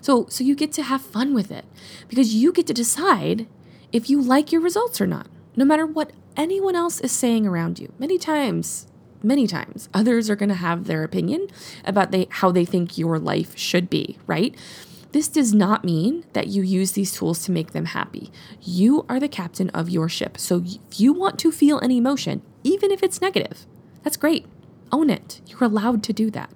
So 0.00 0.26
so 0.28 0.44
you 0.44 0.54
get 0.54 0.72
to 0.72 0.82
have 0.82 1.02
fun 1.02 1.34
with 1.34 1.50
it 1.50 1.64
because 2.08 2.34
you 2.34 2.52
get 2.52 2.66
to 2.68 2.74
decide 2.74 3.46
if 3.92 4.08
you 4.08 4.20
like 4.20 4.52
your 4.52 4.60
results 4.60 5.00
or 5.00 5.06
not, 5.06 5.28
no 5.56 5.64
matter 5.64 5.86
what 5.86 6.12
anyone 6.36 6.76
else 6.76 7.00
is 7.00 7.12
saying 7.12 7.46
around 7.46 7.78
you. 7.78 7.92
Many 7.98 8.18
times 8.18 8.86
many 9.22 9.46
times. 9.46 9.88
Others 9.92 10.30
are 10.30 10.36
going 10.36 10.48
to 10.48 10.54
have 10.54 10.86
their 10.86 11.04
opinion 11.04 11.48
about 11.84 12.10
they, 12.10 12.26
how 12.30 12.50
they 12.50 12.64
think 12.64 12.98
your 12.98 13.18
life 13.18 13.56
should 13.56 13.90
be, 13.90 14.18
right? 14.26 14.54
This 15.12 15.28
does 15.28 15.52
not 15.52 15.84
mean 15.84 16.24
that 16.32 16.46
you 16.46 16.62
use 16.62 16.92
these 16.92 17.12
tools 17.12 17.44
to 17.44 17.52
make 17.52 17.72
them 17.72 17.86
happy. 17.86 18.30
You 18.62 19.04
are 19.08 19.18
the 19.18 19.28
captain 19.28 19.68
of 19.70 19.90
your 19.90 20.08
ship. 20.08 20.38
So 20.38 20.62
if 20.64 21.00
you 21.00 21.12
want 21.12 21.38
to 21.40 21.50
feel 21.50 21.80
an 21.80 21.90
emotion, 21.90 22.42
even 22.62 22.90
if 22.90 23.02
it's 23.02 23.20
negative, 23.20 23.66
that's 24.02 24.16
great. 24.16 24.46
Own 24.92 25.10
it. 25.10 25.40
You're 25.46 25.64
allowed 25.64 26.02
to 26.04 26.12
do 26.12 26.30
that. 26.30 26.50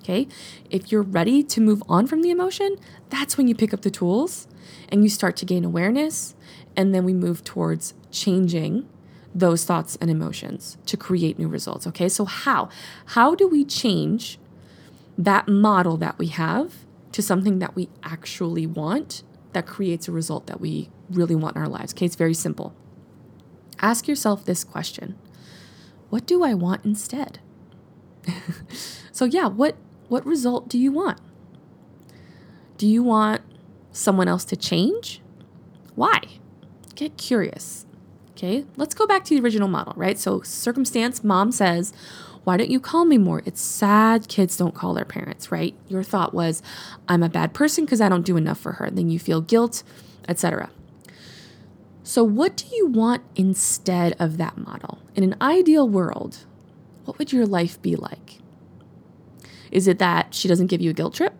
Okay? 0.00 0.28
If 0.70 0.90
you're 0.90 1.02
ready 1.02 1.42
to 1.42 1.60
move 1.60 1.82
on 1.88 2.06
from 2.06 2.22
the 2.22 2.30
emotion, 2.30 2.76
that's 3.10 3.36
when 3.36 3.48
you 3.48 3.54
pick 3.54 3.72
up 3.74 3.82
the 3.82 3.90
tools 3.90 4.48
and 4.88 5.02
you 5.02 5.08
start 5.10 5.36
to 5.36 5.44
gain 5.44 5.64
awareness. 5.64 6.34
And 6.76 6.94
then 6.94 7.04
we 7.04 7.12
move 7.12 7.44
towards 7.44 7.94
changing 8.10 8.88
those 9.34 9.64
thoughts 9.64 9.96
and 10.00 10.10
emotions 10.10 10.76
to 10.86 10.96
create 10.96 11.38
new 11.38 11.48
results. 11.48 11.86
Okay, 11.86 12.08
so 12.08 12.24
how? 12.24 12.68
How 13.06 13.34
do 13.34 13.46
we 13.46 13.64
change 13.64 14.38
that 15.16 15.48
model 15.48 15.96
that 15.98 16.18
we 16.18 16.26
have 16.28 16.84
to 17.12 17.22
something 17.22 17.58
that 17.58 17.76
we 17.76 17.88
actually 18.02 18.66
want 18.66 19.22
that 19.52 19.66
creates 19.66 20.08
a 20.08 20.12
result 20.12 20.46
that 20.46 20.60
we 20.60 20.90
really 21.10 21.34
want 21.34 21.56
in 21.56 21.62
our 21.62 21.68
lives? 21.68 21.92
Okay, 21.92 22.06
it's 22.06 22.16
very 22.16 22.34
simple. 22.34 22.74
Ask 23.80 24.08
yourself 24.08 24.44
this 24.44 24.64
question 24.64 25.16
What 26.08 26.26
do 26.26 26.42
I 26.42 26.54
want 26.54 26.84
instead? 26.84 27.38
so, 29.12 29.24
yeah, 29.24 29.46
what, 29.46 29.76
what 30.08 30.26
result 30.26 30.68
do 30.68 30.78
you 30.78 30.92
want? 30.92 31.18
Do 32.78 32.86
you 32.86 33.02
want 33.02 33.42
someone 33.92 34.28
else 34.28 34.44
to 34.46 34.56
change? 34.56 35.20
Why? 35.94 36.22
Get 36.94 37.16
curious. 37.16 37.86
Okay, 38.32 38.64
let's 38.76 38.94
go 38.94 39.06
back 39.06 39.24
to 39.24 39.34
the 39.34 39.42
original 39.42 39.68
model, 39.68 39.92
right? 39.96 40.18
So, 40.18 40.40
circumstance, 40.40 41.22
mom 41.22 41.52
says, 41.52 41.92
Why 42.44 42.56
don't 42.56 42.70
you 42.70 42.80
call 42.80 43.04
me 43.04 43.18
more? 43.18 43.42
It's 43.44 43.60
sad 43.60 44.28
kids 44.28 44.56
don't 44.56 44.74
call 44.74 44.94
their 44.94 45.04
parents, 45.04 45.52
right? 45.52 45.74
Your 45.88 46.02
thought 46.02 46.32
was, 46.32 46.62
I'm 47.06 47.22
a 47.22 47.28
bad 47.28 47.52
person 47.52 47.84
because 47.84 48.00
I 48.00 48.08
don't 48.08 48.24
do 48.24 48.38
enough 48.38 48.58
for 48.58 48.72
her. 48.72 48.88
Then 48.90 49.10
you 49.10 49.18
feel 49.18 49.42
guilt, 49.42 49.82
etc. 50.26 50.70
So, 52.02 52.24
what 52.24 52.56
do 52.56 52.64
you 52.74 52.86
want 52.86 53.22
instead 53.36 54.16
of 54.18 54.38
that 54.38 54.56
model? 54.56 55.00
In 55.14 55.22
an 55.22 55.36
ideal 55.40 55.86
world, 55.86 56.46
what 57.04 57.18
would 57.18 57.32
your 57.32 57.46
life 57.46 57.80
be 57.82 57.96
like? 57.96 58.38
Is 59.70 59.86
it 59.86 59.98
that 59.98 60.34
she 60.34 60.48
doesn't 60.48 60.66
give 60.66 60.80
you 60.80 60.90
a 60.90 60.94
guilt 60.94 61.14
trip? 61.14 61.34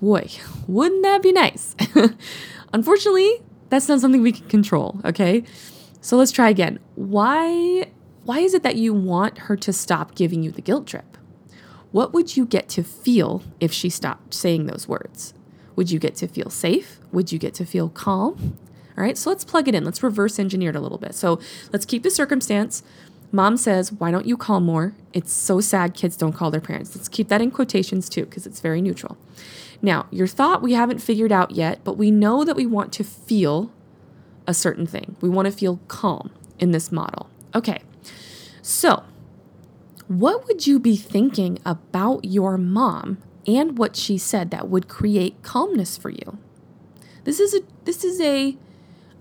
Boy, 0.00 0.28
wouldn't 0.66 1.02
that 1.02 1.22
be 1.22 1.32
nice? 1.32 1.76
Unfortunately, 2.72 3.42
that's 3.68 3.88
not 3.88 4.00
something 4.00 4.22
we 4.22 4.32
can 4.32 4.48
control, 4.48 5.00
okay? 5.04 5.44
So 6.00 6.16
let's 6.16 6.32
try 6.32 6.50
again. 6.50 6.78
Why 6.94 7.90
why 8.24 8.38
is 8.38 8.54
it 8.54 8.62
that 8.62 8.76
you 8.76 8.94
want 8.94 9.38
her 9.38 9.56
to 9.56 9.72
stop 9.72 10.14
giving 10.14 10.42
you 10.42 10.50
the 10.50 10.62
guilt 10.62 10.86
trip? 10.86 11.18
What 11.92 12.12
would 12.12 12.36
you 12.36 12.46
get 12.46 12.68
to 12.70 12.82
feel 12.82 13.42
if 13.60 13.72
she 13.72 13.90
stopped 13.90 14.34
saying 14.34 14.66
those 14.66 14.88
words? 14.88 15.34
Would 15.76 15.90
you 15.90 15.98
get 15.98 16.14
to 16.16 16.28
feel 16.28 16.50
safe? 16.50 16.98
Would 17.12 17.32
you 17.32 17.38
get 17.38 17.54
to 17.54 17.66
feel 17.66 17.88
calm? 17.88 18.58
All 18.96 19.02
right, 19.02 19.18
so 19.18 19.28
let's 19.28 19.44
plug 19.44 19.68
it 19.68 19.74
in. 19.74 19.84
Let's 19.84 20.02
reverse 20.02 20.38
engineer 20.38 20.70
it 20.70 20.76
a 20.76 20.80
little 20.80 20.98
bit. 20.98 21.14
So 21.14 21.40
let's 21.72 21.84
keep 21.84 22.02
the 22.02 22.10
circumstance. 22.10 22.82
Mom 23.34 23.56
says, 23.56 23.90
Why 23.90 24.12
don't 24.12 24.26
you 24.26 24.36
call 24.36 24.60
more? 24.60 24.94
It's 25.12 25.32
so 25.32 25.60
sad 25.60 25.92
kids 25.92 26.16
don't 26.16 26.32
call 26.32 26.52
their 26.52 26.60
parents. 26.60 26.94
Let's 26.94 27.08
keep 27.08 27.26
that 27.28 27.42
in 27.42 27.50
quotations 27.50 28.08
too, 28.08 28.26
because 28.26 28.46
it's 28.46 28.60
very 28.60 28.80
neutral. 28.80 29.18
Now, 29.82 30.06
your 30.12 30.28
thought 30.28 30.62
we 30.62 30.74
haven't 30.74 31.00
figured 31.00 31.32
out 31.32 31.50
yet, 31.50 31.80
but 31.82 31.96
we 31.96 32.12
know 32.12 32.44
that 32.44 32.54
we 32.54 32.64
want 32.64 32.92
to 32.92 33.02
feel 33.02 33.72
a 34.46 34.54
certain 34.54 34.86
thing. 34.86 35.16
We 35.20 35.28
want 35.28 35.46
to 35.46 35.52
feel 35.52 35.80
calm 35.88 36.30
in 36.60 36.70
this 36.70 36.92
model. 36.92 37.28
Okay, 37.56 37.82
so 38.62 39.02
what 40.06 40.46
would 40.46 40.68
you 40.68 40.78
be 40.78 40.94
thinking 40.94 41.58
about 41.66 42.24
your 42.24 42.56
mom 42.56 43.18
and 43.48 43.76
what 43.76 43.96
she 43.96 44.16
said 44.16 44.52
that 44.52 44.68
would 44.68 44.86
create 44.86 45.42
calmness 45.42 45.96
for 45.96 46.10
you? 46.10 46.38
This 47.24 47.40
is 47.40 47.52
a 47.52 47.62
this 47.84 48.04
is 48.04 48.20
a 48.20 48.56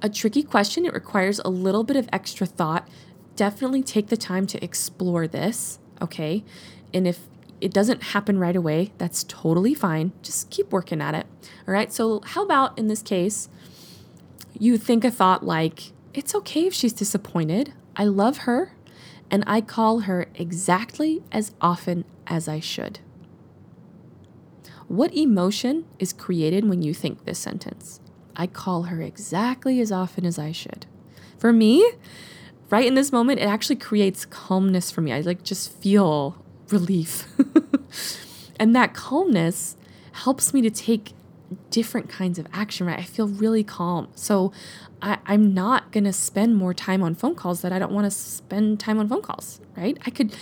a 0.03 0.09
tricky 0.09 0.43
question. 0.43 0.85
It 0.85 0.93
requires 0.93 1.39
a 1.43 1.49
little 1.49 1.83
bit 1.83 1.95
of 1.95 2.07
extra 2.13 2.45
thought. 2.45 2.87
Definitely 3.35 3.83
take 3.83 4.07
the 4.07 4.17
time 4.17 4.45
to 4.47 4.63
explore 4.63 5.27
this, 5.27 5.79
okay? 6.01 6.43
And 6.93 7.07
if 7.07 7.27
it 7.61 7.73
doesn't 7.73 8.03
happen 8.03 8.37
right 8.37 8.55
away, 8.55 8.91
that's 8.97 9.23
totally 9.23 9.73
fine. 9.73 10.11
Just 10.21 10.49
keep 10.49 10.71
working 10.71 11.01
at 11.01 11.15
it. 11.15 11.25
All 11.67 11.73
right? 11.73 11.91
So, 11.91 12.21
how 12.25 12.43
about 12.43 12.77
in 12.77 12.87
this 12.87 13.01
case, 13.01 13.49
you 14.59 14.77
think 14.77 15.03
a 15.03 15.11
thought 15.11 15.45
like, 15.45 15.93
it's 16.13 16.35
okay 16.35 16.67
if 16.67 16.73
she's 16.73 16.93
disappointed. 16.93 17.73
I 17.95 18.05
love 18.05 18.39
her 18.39 18.73
and 19.31 19.43
I 19.47 19.61
call 19.61 20.01
her 20.01 20.27
exactly 20.35 21.23
as 21.31 21.53
often 21.59 22.05
as 22.27 22.47
I 22.47 22.59
should. 22.59 22.99
What 24.87 25.15
emotion 25.15 25.85
is 25.97 26.13
created 26.13 26.69
when 26.69 26.81
you 26.81 26.93
think 26.93 27.25
this 27.25 27.39
sentence? 27.39 27.99
I 28.35 28.47
call 28.47 28.83
her 28.83 29.01
exactly 29.01 29.79
as 29.79 29.91
often 29.91 30.25
as 30.25 30.37
I 30.37 30.51
should. 30.51 30.85
For 31.37 31.51
me, 31.51 31.93
right 32.73 32.87
in 32.87 32.95
this 32.95 33.11
moment, 33.11 33.39
it 33.39 33.43
actually 33.43 33.75
creates 33.75 34.25
calmness 34.25 34.89
for 34.89 35.01
me. 35.01 35.13
I 35.13 35.21
like 35.21 35.43
just 35.43 35.79
feel 35.79 36.43
relief. 36.69 37.27
and 38.59 38.75
that 38.75 38.95
calmness 38.95 39.77
helps 40.13 40.55
me 40.55 40.61
to 40.63 40.71
take 40.71 41.13
different 41.69 42.09
kinds 42.09 42.39
of 42.39 42.47
action, 42.51 42.87
right? 42.87 42.97
I 42.97 43.03
feel 43.03 43.27
really 43.27 43.63
calm. 43.63 44.07
So 44.15 44.51
I, 45.03 45.19
am 45.27 45.53
not 45.53 45.91
going 45.91 46.05
to 46.05 46.13
spend 46.13 46.55
more 46.55 46.73
time 46.73 47.03
on 47.03 47.13
phone 47.13 47.35
calls 47.35 47.61
that 47.61 47.71
I 47.71 47.77
don't 47.77 47.91
want 47.91 48.05
to 48.05 48.11
spend 48.11 48.79
time 48.79 48.97
on 48.97 49.07
phone 49.07 49.21
calls, 49.21 49.61
right? 49.77 49.95
I 50.07 50.09
could. 50.09 50.35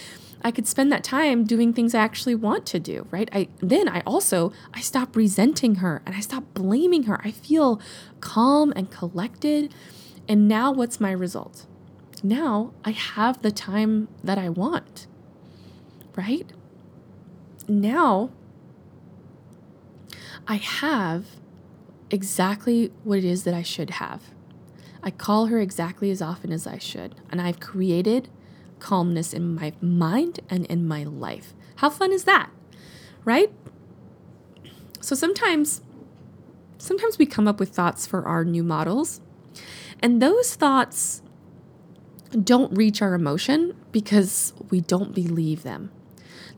I 0.44 0.50
could 0.50 0.66
spend 0.66 0.92
that 0.92 1.04
time 1.04 1.44
doing 1.44 1.72
things 1.72 1.94
I 1.94 2.00
actually 2.00 2.34
want 2.34 2.66
to 2.66 2.80
do, 2.80 3.06
right? 3.12 3.30
I 3.32 3.50
then 3.60 3.88
I 3.88 4.02
also 4.08 4.52
I 4.74 4.82
stop 4.82 5.16
resenting 5.16 5.76
her 5.76 6.02
and 6.04 6.16
I 6.16 6.20
stop 6.20 6.46
blaming 6.56 7.04
her. 7.04 7.22
I 7.24 7.30
feel 7.30 7.80
calm 8.22 8.74
and 8.76 8.90
collected. 8.90 9.72
And 10.28 10.48
now 10.48 10.72
what's 10.72 11.00
my 11.00 11.12
result? 11.12 11.68
Now 12.24 12.74
I 12.86 12.92
have 12.92 13.42
the 13.42 13.52
time 13.52 14.08
that 14.24 14.38
I 14.38 14.50
want. 14.50 15.08
Right? 16.16 16.52
Now 17.68 18.30
I 20.48 20.56
have 20.56 21.26
exactly 22.10 22.92
what 23.04 23.20
it 23.20 23.26
is 23.26 23.44
that 23.44 23.54
I 23.54 23.64
should 23.64 23.92
have. 23.92 24.32
I 25.04 25.10
call 25.10 25.48
her 25.48 25.60
exactly 25.60 26.12
as 26.12 26.22
often 26.22 26.52
as 26.52 26.68
I 26.68 26.78
should, 26.78 27.16
and 27.32 27.42
I've 27.42 27.60
created 27.60 28.30
calmness 28.80 29.34
in 29.34 29.56
my 29.56 29.74
mind 29.82 30.42
and 30.50 30.66
in 30.68 30.88
my 30.88 31.04
life. 31.04 31.54
How 31.78 31.90
fun 31.90 32.12
is 32.12 32.26
that? 32.26 32.50
Right? 33.24 33.52
So 35.00 35.16
sometimes 35.16 35.82
sometimes 36.78 37.18
we 37.18 37.26
come 37.26 37.48
up 37.48 37.60
with 37.60 37.70
thoughts 37.70 38.06
for 38.06 38.28
our 38.28 38.44
new 38.44 38.64
models, 38.64 39.22
and 40.02 40.22
those 40.22 40.56
thoughts 40.56 41.22
don't 42.32 42.76
reach 42.76 43.02
our 43.02 43.14
emotion 43.14 43.76
because 43.92 44.54
we 44.70 44.82
don't 44.82 45.14
believe 45.14 45.64
them. 45.64 45.92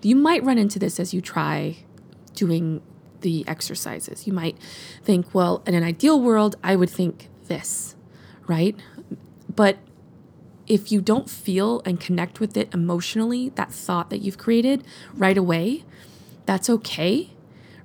You 0.01 0.15
might 0.15 0.43
run 0.43 0.57
into 0.57 0.79
this 0.79 0.99
as 0.99 1.13
you 1.13 1.21
try 1.21 1.77
doing 2.33 2.81
the 3.21 3.47
exercises. 3.47 4.27
You 4.27 4.33
might 4.33 4.57
think, 5.01 5.33
well, 5.33 5.63
in 5.65 5.73
an 5.73 5.83
ideal 5.83 6.19
world, 6.19 6.57
I 6.63 6.75
would 6.75 6.89
think 6.89 7.29
this, 7.47 7.95
right? 8.47 8.75
But 9.53 9.77
if 10.67 10.91
you 10.91 11.01
don't 11.01 11.29
feel 11.29 11.81
and 11.85 11.99
connect 11.99 12.39
with 12.39 12.57
it 12.57 12.73
emotionally, 12.73 13.49
that 13.55 13.71
thought 13.71 14.09
that 14.09 14.19
you've 14.19 14.37
created 14.37 14.83
right 15.13 15.37
away, 15.37 15.83
that's 16.45 16.69
okay 16.69 17.33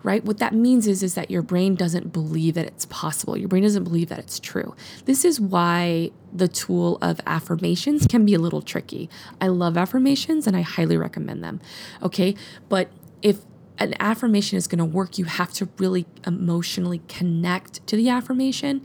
right? 0.03 0.25
What 0.25 0.39
that 0.39 0.55
means 0.55 0.87
is 0.87 1.03
is 1.03 1.15
that 1.15 1.31
your 1.31 1.43
brain 1.43 1.75
doesn't 1.75 2.13
believe 2.13 2.55
that 2.55 2.67
it's 2.67 2.87
possible. 2.87 3.37
Your 3.37 3.49
brain 3.49 3.63
doesn't 3.63 3.85
believe 3.85 4.09
that 4.09 4.19
it's 4.19 4.39
true. 4.39 4.75
This 5.05 5.25
is 5.25 5.41
why 5.41 6.11
the 6.33 6.49
tool 6.49 6.99
of 7.01 7.21
affirmations 7.27 8.07
can 8.07 8.25
be 8.25 8.35
a 8.35 8.39
little 8.39 8.63
tricky. 8.63 9.09
I 9.41 9.49
love 9.49 9.77
affirmations 9.77 10.47
and 10.47 10.57
i 10.57 10.61
highly 10.61 10.97
recommend 10.97 11.43
them 11.43 11.61
okay? 12.03 12.35
But 12.69 12.91
if 13.23 13.39
an 13.79 13.95
affirmation 14.01 14.59
is 14.59 14.67
going 14.67 14.79
to 14.79 14.85
work, 14.85 15.19
you 15.19 15.25
have 15.25 15.53
to 15.55 15.69
really 15.79 16.07
emotionally 16.27 17.03
connect 17.09 17.87
to 17.87 17.97
the 17.97 18.09
affirmation. 18.09 18.83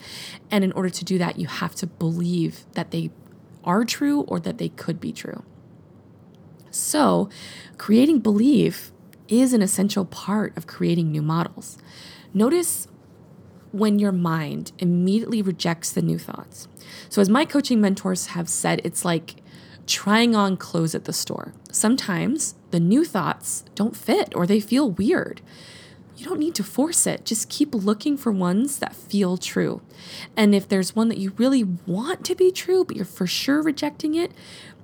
And 0.51 0.63
in 0.63 0.71
order 0.73 0.89
to 0.89 1.05
do 1.05 1.17
that, 1.17 1.39
you 1.39 1.47
have 1.47 1.75
to 1.75 1.87
believe 1.87 2.65
that 2.73 2.91
they 2.91 3.09
are 3.63 3.85
true 3.85 4.21
or 4.21 4.39
that 4.41 4.57
they 4.57 4.69
could 4.69 4.99
be 4.99 5.11
true. 5.11 5.43
So, 6.69 7.29
creating 7.77 8.19
belief 8.19 8.91
is 9.27 9.53
an 9.53 9.61
essential 9.61 10.05
part 10.05 10.55
of 10.57 10.67
creating 10.67 11.11
new 11.11 11.21
models. 11.21 11.77
Notice 12.33 12.87
when 13.71 13.97
your 13.99 14.11
mind 14.11 14.71
immediately 14.77 15.41
rejects 15.41 15.91
the 15.91 16.01
new 16.01 16.19
thoughts. 16.19 16.67
So, 17.09 17.21
as 17.21 17.29
my 17.29 17.43
coaching 17.43 17.81
mentors 17.81 18.27
have 18.27 18.47
said, 18.47 18.81
it's 18.83 19.03
like 19.03 19.35
trying 19.87 20.35
on 20.35 20.57
clothes 20.57 20.95
at 20.95 21.05
the 21.05 21.13
store. 21.13 21.53
Sometimes 21.71 22.55
the 22.71 22.79
new 22.79 23.03
thoughts 23.03 23.65
don't 23.75 23.95
fit 23.95 24.33
or 24.35 24.45
they 24.45 24.59
feel 24.59 24.91
weird. 24.91 25.41
You 26.15 26.25
don't 26.25 26.39
need 26.39 26.55
to 26.55 26.63
force 26.63 27.07
it. 27.07 27.25
Just 27.25 27.49
keep 27.49 27.73
looking 27.73 28.15
for 28.15 28.31
ones 28.31 28.79
that 28.79 28.95
feel 28.95 29.35
true. 29.35 29.81
And 30.37 30.53
if 30.53 30.67
there's 30.67 30.95
one 30.95 31.09
that 31.09 31.17
you 31.17 31.33
really 31.37 31.63
want 31.63 32.23
to 32.25 32.35
be 32.35 32.51
true, 32.51 32.85
but 32.85 32.95
you're 32.95 33.05
for 33.05 33.27
sure 33.27 33.61
rejecting 33.61 34.13
it, 34.15 34.31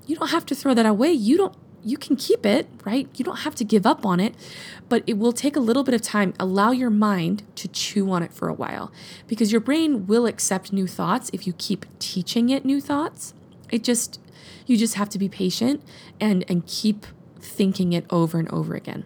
you 0.08 0.16
don't 0.16 0.30
have 0.30 0.46
to 0.48 0.56
throw 0.56 0.74
that 0.74 0.88
away. 0.88 1.12
You 1.12 1.38
don't 1.38 1.56
you 1.84 1.98
can 1.98 2.16
keep 2.16 2.46
it, 2.46 2.68
right? 2.86 3.08
You 3.16 3.26
don't 3.26 3.40
have 3.40 3.56
to 3.56 3.64
give 3.64 3.86
up 3.86 4.06
on 4.06 4.20
it, 4.20 4.36
but 4.88 5.04
it 5.08 5.18
will 5.18 5.32
take 5.32 5.56
a 5.56 5.60
little 5.60 5.84
bit 5.84 5.94
of 5.94 6.02
time. 6.02 6.34
Allow 6.40 6.72
your 6.72 6.90
mind 6.90 7.44
to 7.56 7.68
chew 7.68 8.12
on 8.12 8.24
it 8.24 8.34
for 8.34 8.48
a 8.48 8.54
while 8.54 8.92
because 9.28 9.52
your 9.52 9.62
brain 9.62 10.08
will 10.08 10.26
accept 10.26 10.74
new 10.74 10.88
thoughts 10.88 11.30
if 11.34 11.48
you 11.48 11.54
keep 11.54 11.86
teaching 12.00 12.50
it 12.50 12.66
new 12.66 12.82
thoughts. 12.82 13.34
It 13.72 13.84
just 13.84 14.20
you 14.66 14.78
just 14.78 14.96
have 14.96 15.10
to 15.10 15.20
be 15.20 15.30
patient 15.30 15.84
and 16.20 16.46
and 16.48 16.66
keep 16.66 17.06
thinking 17.40 17.94
it 17.94 18.06
over 18.10 18.40
and 18.40 18.50
over 18.50 18.76
again. 18.76 19.06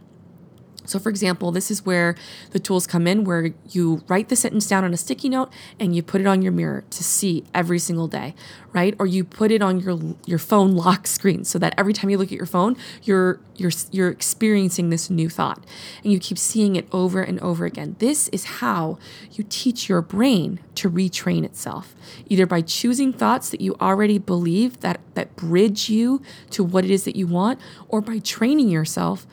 So, 0.85 0.99
for 0.99 1.09
example, 1.09 1.51
this 1.51 1.71
is 1.71 1.85
where 1.85 2.15
the 2.51 2.59
tools 2.59 2.85
come 2.87 3.07
in 3.07 3.23
where 3.23 3.51
you 3.69 4.03
write 4.07 4.29
the 4.29 4.35
sentence 4.35 4.67
down 4.67 4.83
on 4.83 4.93
a 4.93 4.97
sticky 4.97 5.29
note 5.29 5.51
and 5.79 5.95
you 5.95 6.03
put 6.03 6.21
it 6.21 6.27
on 6.27 6.41
your 6.41 6.51
mirror 6.51 6.83
to 6.89 7.03
see 7.03 7.45
every 7.53 7.79
single 7.79 8.07
day, 8.07 8.35
right? 8.73 8.95
Or 8.99 9.05
you 9.05 9.23
put 9.23 9.51
it 9.51 9.61
on 9.61 9.79
your 9.79 9.99
your 10.25 10.39
phone 10.39 10.75
lock 10.75 11.07
screen 11.07 11.43
so 11.43 11.57
that 11.59 11.73
every 11.77 11.93
time 11.93 12.09
you 12.09 12.17
look 12.17 12.31
at 12.31 12.37
your 12.37 12.45
phone, 12.45 12.75
you're 13.03 13.39
you're 13.55 13.71
you're 13.91 14.09
experiencing 14.09 14.89
this 14.89 15.09
new 15.09 15.29
thought 15.29 15.63
and 16.03 16.11
you 16.11 16.19
keep 16.19 16.37
seeing 16.37 16.75
it 16.75 16.87
over 16.91 17.21
and 17.21 17.39
over 17.39 17.65
again. 17.65 17.95
This 17.99 18.27
is 18.29 18.45
how 18.45 18.97
you 19.31 19.45
teach 19.47 19.87
your 19.87 20.01
brain 20.01 20.59
to 20.75 20.89
retrain 20.89 21.43
itself, 21.43 21.95
either 22.27 22.45
by 22.45 22.61
choosing 22.61 23.13
thoughts 23.13 23.49
that 23.49 23.61
you 23.61 23.75
already 23.79 24.17
believe 24.17 24.81
that 24.81 24.99
that 25.13 25.35
bridge 25.35 25.89
you 25.89 26.21
to 26.49 26.63
what 26.63 26.83
it 26.83 26.91
is 26.91 27.05
that 27.05 27.15
you 27.15 27.27
want 27.27 27.59
or 27.87 28.01
by 28.01 28.19
training 28.19 28.69
yourself 28.69 29.25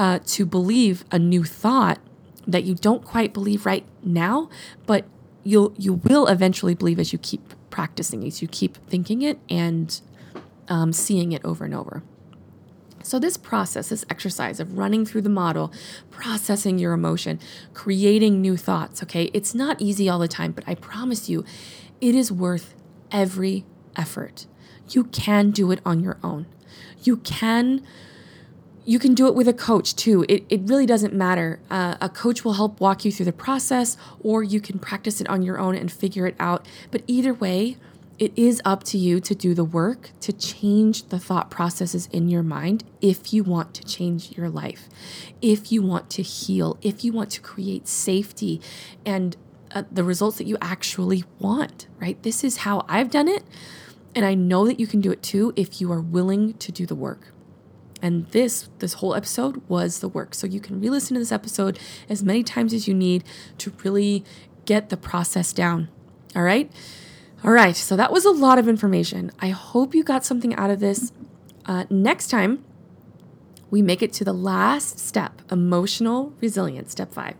uh, 0.00 0.18
to 0.24 0.46
believe 0.46 1.04
a 1.12 1.18
new 1.18 1.44
thought 1.44 1.98
that 2.46 2.64
you 2.64 2.74
don't 2.74 3.04
quite 3.04 3.34
believe 3.34 3.66
right 3.66 3.84
now, 4.02 4.48
but 4.86 5.04
you'll 5.44 5.74
you 5.76 5.92
will 5.92 6.26
eventually 6.26 6.74
believe 6.74 6.98
as 6.98 7.12
you 7.12 7.18
keep 7.18 7.52
practicing, 7.68 8.24
as 8.24 8.40
you 8.40 8.48
keep 8.48 8.78
thinking 8.88 9.20
it 9.20 9.38
and 9.50 10.00
um, 10.68 10.94
seeing 10.94 11.32
it 11.32 11.44
over 11.44 11.66
and 11.66 11.74
over. 11.74 12.02
So, 13.02 13.18
this 13.18 13.36
process, 13.36 13.90
this 13.90 14.06
exercise 14.08 14.58
of 14.58 14.78
running 14.78 15.04
through 15.04 15.20
the 15.20 15.28
model, 15.28 15.70
processing 16.10 16.78
your 16.78 16.94
emotion, 16.94 17.38
creating 17.74 18.40
new 18.40 18.56
thoughts, 18.56 19.02
okay, 19.02 19.24
it's 19.34 19.54
not 19.54 19.82
easy 19.82 20.08
all 20.08 20.18
the 20.18 20.28
time, 20.28 20.52
but 20.52 20.64
I 20.66 20.76
promise 20.76 21.28
you, 21.28 21.44
it 22.00 22.14
is 22.14 22.32
worth 22.32 22.74
every 23.12 23.66
effort. 23.96 24.46
You 24.88 25.04
can 25.04 25.50
do 25.50 25.70
it 25.70 25.80
on 25.84 26.00
your 26.00 26.16
own. 26.24 26.46
You 27.02 27.18
can 27.18 27.82
you 28.84 28.98
can 28.98 29.14
do 29.14 29.26
it 29.26 29.34
with 29.34 29.48
a 29.48 29.52
coach 29.52 29.94
too. 29.94 30.24
It, 30.28 30.44
it 30.48 30.62
really 30.64 30.86
doesn't 30.86 31.14
matter. 31.14 31.60
Uh, 31.70 31.96
a 32.00 32.08
coach 32.08 32.44
will 32.44 32.54
help 32.54 32.80
walk 32.80 33.04
you 33.04 33.12
through 33.12 33.26
the 33.26 33.32
process, 33.32 33.96
or 34.22 34.42
you 34.42 34.60
can 34.60 34.78
practice 34.78 35.20
it 35.20 35.28
on 35.28 35.42
your 35.42 35.58
own 35.58 35.76
and 35.76 35.90
figure 35.92 36.26
it 36.26 36.34
out. 36.38 36.66
But 36.90 37.02
either 37.06 37.34
way, 37.34 37.76
it 38.18 38.32
is 38.36 38.60
up 38.66 38.84
to 38.84 38.98
you 38.98 39.18
to 39.20 39.34
do 39.34 39.54
the 39.54 39.64
work 39.64 40.10
to 40.20 40.32
change 40.32 41.08
the 41.08 41.18
thought 41.18 41.50
processes 41.50 42.06
in 42.12 42.28
your 42.28 42.42
mind 42.42 42.84
if 43.00 43.32
you 43.32 43.42
want 43.42 43.72
to 43.74 43.84
change 43.84 44.36
your 44.36 44.50
life, 44.50 44.90
if 45.40 45.72
you 45.72 45.80
want 45.82 46.10
to 46.10 46.22
heal, 46.22 46.76
if 46.82 47.02
you 47.02 47.12
want 47.12 47.30
to 47.30 47.40
create 47.40 47.88
safety 47.88 48.60
and 49.06 49.38
uh, 49.72 49.84
the 49.90 50.04
results 50.04 50.36
that 50.36 50.46
you 50.46 50.58
actually 50.60 51.24
want, 51.38 51.86
right? 51.98 52.22
This 52.22 52.44
is 52.44 52.58
how 52.58 52.84
I've 52.88 53.10
done 53.10 53.26
it. 53.26 53.42
And 54.14 54.26
I 54.26 54.34
know 54.34 54.66
that 54.66 54.78
you 54.78 54.86
can 54.86 55.00
do 55.00 55.10
it 55.10 55.22
too 55.22 55.52
if 55.56 55.80
you 55.80 55.90
are 55.90 56.00
willing 56.00 56.54
to 56.54 56.72
do 56.72 56.84
the 56.84 56.94
work. 56.94 57.32
And 58.02 58.26
this 58.28 58.68
this 58.78 58.94
whole 58.94 59.14
episode 59.14 59.62
was 59.68 60.00
the 60.00 60.08
work. 60.08 60.34
So 60.34 60.46
you 60.46 60.60
can 60.60 60.80
re-listen 60.80 61.14
to 61.14 61.20
this 61.20 61.32
episode 61.32 61.78
as 62.08 62.22
many 62.22 62.42
times 62.42 62.72
as 62.72 62.88
you 62.88 62.94
need 62.94 63.24
to 63.58 63.72
really 63.84 64.24
get 64.64 64.88
the 64.88 64.96
process 64.96 65.52
down. 65.52 65.88
All 66.34 66.42
right? 66.42 66.70
All 67.44 67.52
right. 67.52 67.76
So 67.76 67.96
that 67.96 68.12
was 68.12 68.24
a 68.24 68.30
lot 68.30 68.58
of 68.58 68.68
information. 68.68 69.30
I 69.40 69.48
hope 69.48 69.94
you 69.94 70.04
got 70.04 70.24
something 70.24 70.54
out 70.54 70.70
of 70.70 70.80
this. 70.80 71.12
Uh, 71.66 71.84
next 71.90 72.28
time, 72.28 72.64
we 73.70 73.82
make 73.82 74.02
it 74.02 74.12
to 74.14 74.24
the 74.24 74.32
last 74.32 74.98
step 74.98 75.42
emotional 75.50 76.32
resilience, 76.40 76.92
step 76.92 77.12
five. 77.12 77.34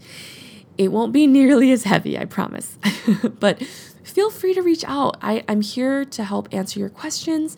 It 0.78 0.92
won't 0.92 1.12
be 1.12 1.26
nearly 1.26 1.72
as 1.72 1.84
heavy, 1.84 2.18
I 2.18 2.24
promise. 2.24 2.78
but 3.40 3.62
feel 4.02 4.30
free 4.30 4.54
to 4.54 4.62
reach 4.62 4.84
out. 4.86 5.16
I, 5.20 5.44
I'm 5.48 5.60
here 5.60 6.04
to 6.06 6.24
help 6.24 6.48
answer 6.52 6.80
your 6.80 6.88
questions. 6.88 7.56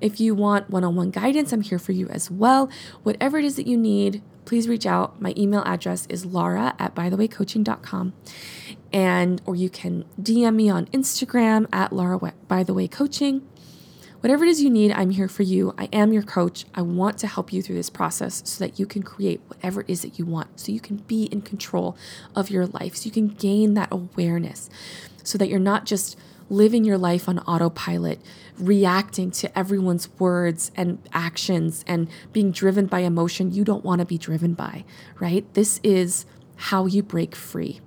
If 0.00 0.20
you 0.20 0.34
want 0.34 0.70
one 0.70 0.84
on 0.84 0.96
one 0.96 1.10
guidance, 1.10 1.52
I'm 1.52 1.62
here 1.62 1.78
for 1.78 1.92
you 1.92 2.08
as 2.08 2.30
well. 2.30 2.70
Whatever 3.02 3.38
it 3.38 3.44
is 3.44 3.56
that 3.56 3.66
you 3.66 3.76
need, 3.76 4.22
please 4.44 4.68
reach 4.68 4.86
out. 4.86 5.20
My 5.20 5.34
email 5.36 5.62
address 5.64 6.06
is 6.06 6.26
laura 6.26 6.74
at 6.78 6.94
bythewaycoaching.com. 6.94 8.12
And, 8.92 9.42
or 9.44 9.56
you 9.56 9.70
can 9.70 10.04
DM 10.20 10.54
me 10.54 10.70
on 10.70 10.86
Instagram 10.86 11.66
at 11.72 11.92
Laura 11.92 12.32
by 12.46 12.62
the 12.62 12.72
way 12.72 12.86
coaching. 12.86 13.46
Whatever 14.20 14.44
it 14.44 14.48
is 14.48 14.62
you 14.62 14.70
need, 14.70 14.90
I'm 14.92 15.10
here 15.10 15.28
for 15.28 15.42
you. 15.42 15.74
I 15.76 15.84
am 15.92 16.12
your 16.12 16.22
coach. 16.22 16.64
I 16.74 16.80
want 16.80 17.18
to 17.18 17.26
help 17.26 17.52
you 17.52 17.60
through 17.60 17.74
this 17.74 17.90
process 17.90 18.40
so 18.46 18.64
that 18.64 18.78
you 18.78 18.86
can 18.86 19.02
create 19.02 19.42
whatever 19.48 19.82
it 19.82 19.90
is 19.90 20.00
that 20.00 20.18
you 20.18 20.24
want, 20.24 20.58
so 20.58 20.72
you 20.72 20.80
can 20.80 20.96
be 20.96 21.24
in 21.24 21.42
control 21.42 21.94
of 22.34 22.48
your 22.48 22.66
life, 22.66 22.96
so 22.96 23.04
you 23.04 23.10
can 23.10 23.28
gain 23.28 23.74
that 23.74 23.88
awareness, 23.90 24.70
so 25.22 25.36
that 25.36 25.48
you're 25.48 25.58
not 25.58 25.84
just 25.84 26.16
living 26.50 26.84
your 26.84 26.98
life 26.98 27.28
on 27.28 27.38
autopilot, 27.40 28.20
reacting 28.58 29.30
to 29.30 29.58
everyone's 29.58 30.08
words 30.18 30.70
and 30.76 30.98
actions 31.12 31.84
and 31.86 32.08
being 32.32 32.52
driven 32.52 32.86
by 32.86 33.00
emotion 33.00 33.52
you 33.52 33.64
don't 33.64 33.84
want 33.84 34.00
to 34.00 34.04
be 34.04 34.18
driven 34.18 34.54
by, 34.54 34.84
right? 35.18 35.52
This 35.54 35.80
is 35.82 36.26
how 36.56 36.86
you 36.86 37.02
break 37.02 37.34
free. 37.34 37.80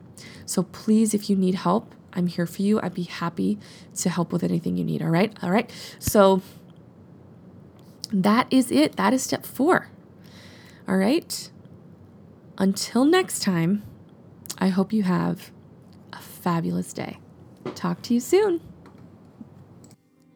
So 0.45 0.63
please, 0.63 1.13
if 1.13 1.29
you 1.29 1.35
need 1.35 1.55
help, 1.55 1.93
I'm 2.13 2.27
here 2.27 2.47
for 2.47 2.61
you. 2.61 2.81
I'd 2.81 2.93
be 2.93 3.03
happy 3.03 3.59
to 3.97 4.09
help 4.09 4.31
with 4.31 4.43
anything 4.43 4.77
you 4.77 4.83
need. 4.83 5.01
All 5.01 5.09
right. 5.09 5.31
All 5.43 5.51
right. 5.51 5.69
So 5.99 6.41
that 8.11 8.47
is 8.49 8.71
it. 8.71 8.95
That 8.95 9.13
is 9.13 9.21
step 9.23 9.45
four. 9.45 9.89
All 10.87 10.97
right. 10.97 11.51
Until 12.57 13.05
next 13.05 13.41
time, 13.41 13.83
I 14.57 14.69
hope 14.69 14.91
you 14.91 15.03
have 15.03 15.51
a 16.11 16.19
fabulous 16.19 16.91
day. 16.91 17.19
Talk 17.75 18.01
to 18.03 18.13
you 18.13 18.19
soon. 18.19 18.61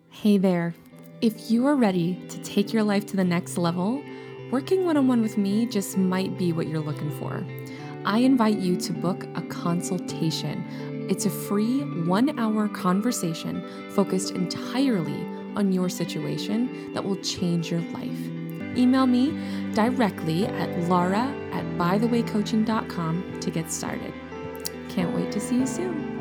Hey 0.09 0.37
there. 0.37 0.75
If 1.21 1.51
you 1.51 1.67
are 1.67 1.75
ready 1.75 2.23
to 2.29 2.41
take 2.43 2.73
your 2.73 2.83
life 2.83 3.05
to 3.07 3.15
the 3.15 3.23
next 3.23 3.57
level, 3.57 4.03
working 4.51 4.85
one 4.85 4.97
on 4.97 5.07
one 5.07 5.21
with 5.21 5.37
me 5.37 5.65
just 5.65 5.97
might 5.97 6.37
be 6.37 6.53
what 6.53 6.67
you're 6.67 6.79
looking 6.79 7.11
for. 7.19 7.43
I 8.05 8.19
invite 8.19 8.57
you 8.57 8.77
to 8.77 8.93
book 8.93 9.25
a 9.35 9.41
consultation. 9.43 11.07
It's 11.09 11.25
a 11.25 11.29
free 11.29 11.81
one 12.05 12.39
hour 12.39 12.67
conversation 12.67 13.63
focused 13.91 14.31
entirely 14.31 15.21
on 15.55 15.71
your 15.71 15.89
situation 15.89 16.93
that 16.93 17.03
will 17.03 17.17
change 17.17 17.69
your 17.69 17.81
life. 17.91 18.27
Email 18.77 19.05
me 19.05 19.37
directly 19.73 20.45
at 20.45 20.69
laura 20.89 21.33
at 21.51 21.65
bythewaycoaching.com 21.77 23.39
to 23.39 23.51
get 23.51 23.71
started. 23.71 24.13
Can't 24.89 25.15
wait 25.15 25.31
to 25.31 25.39
see 25.39 25.57
you 25.57 25.67
soon. 25.67 26.20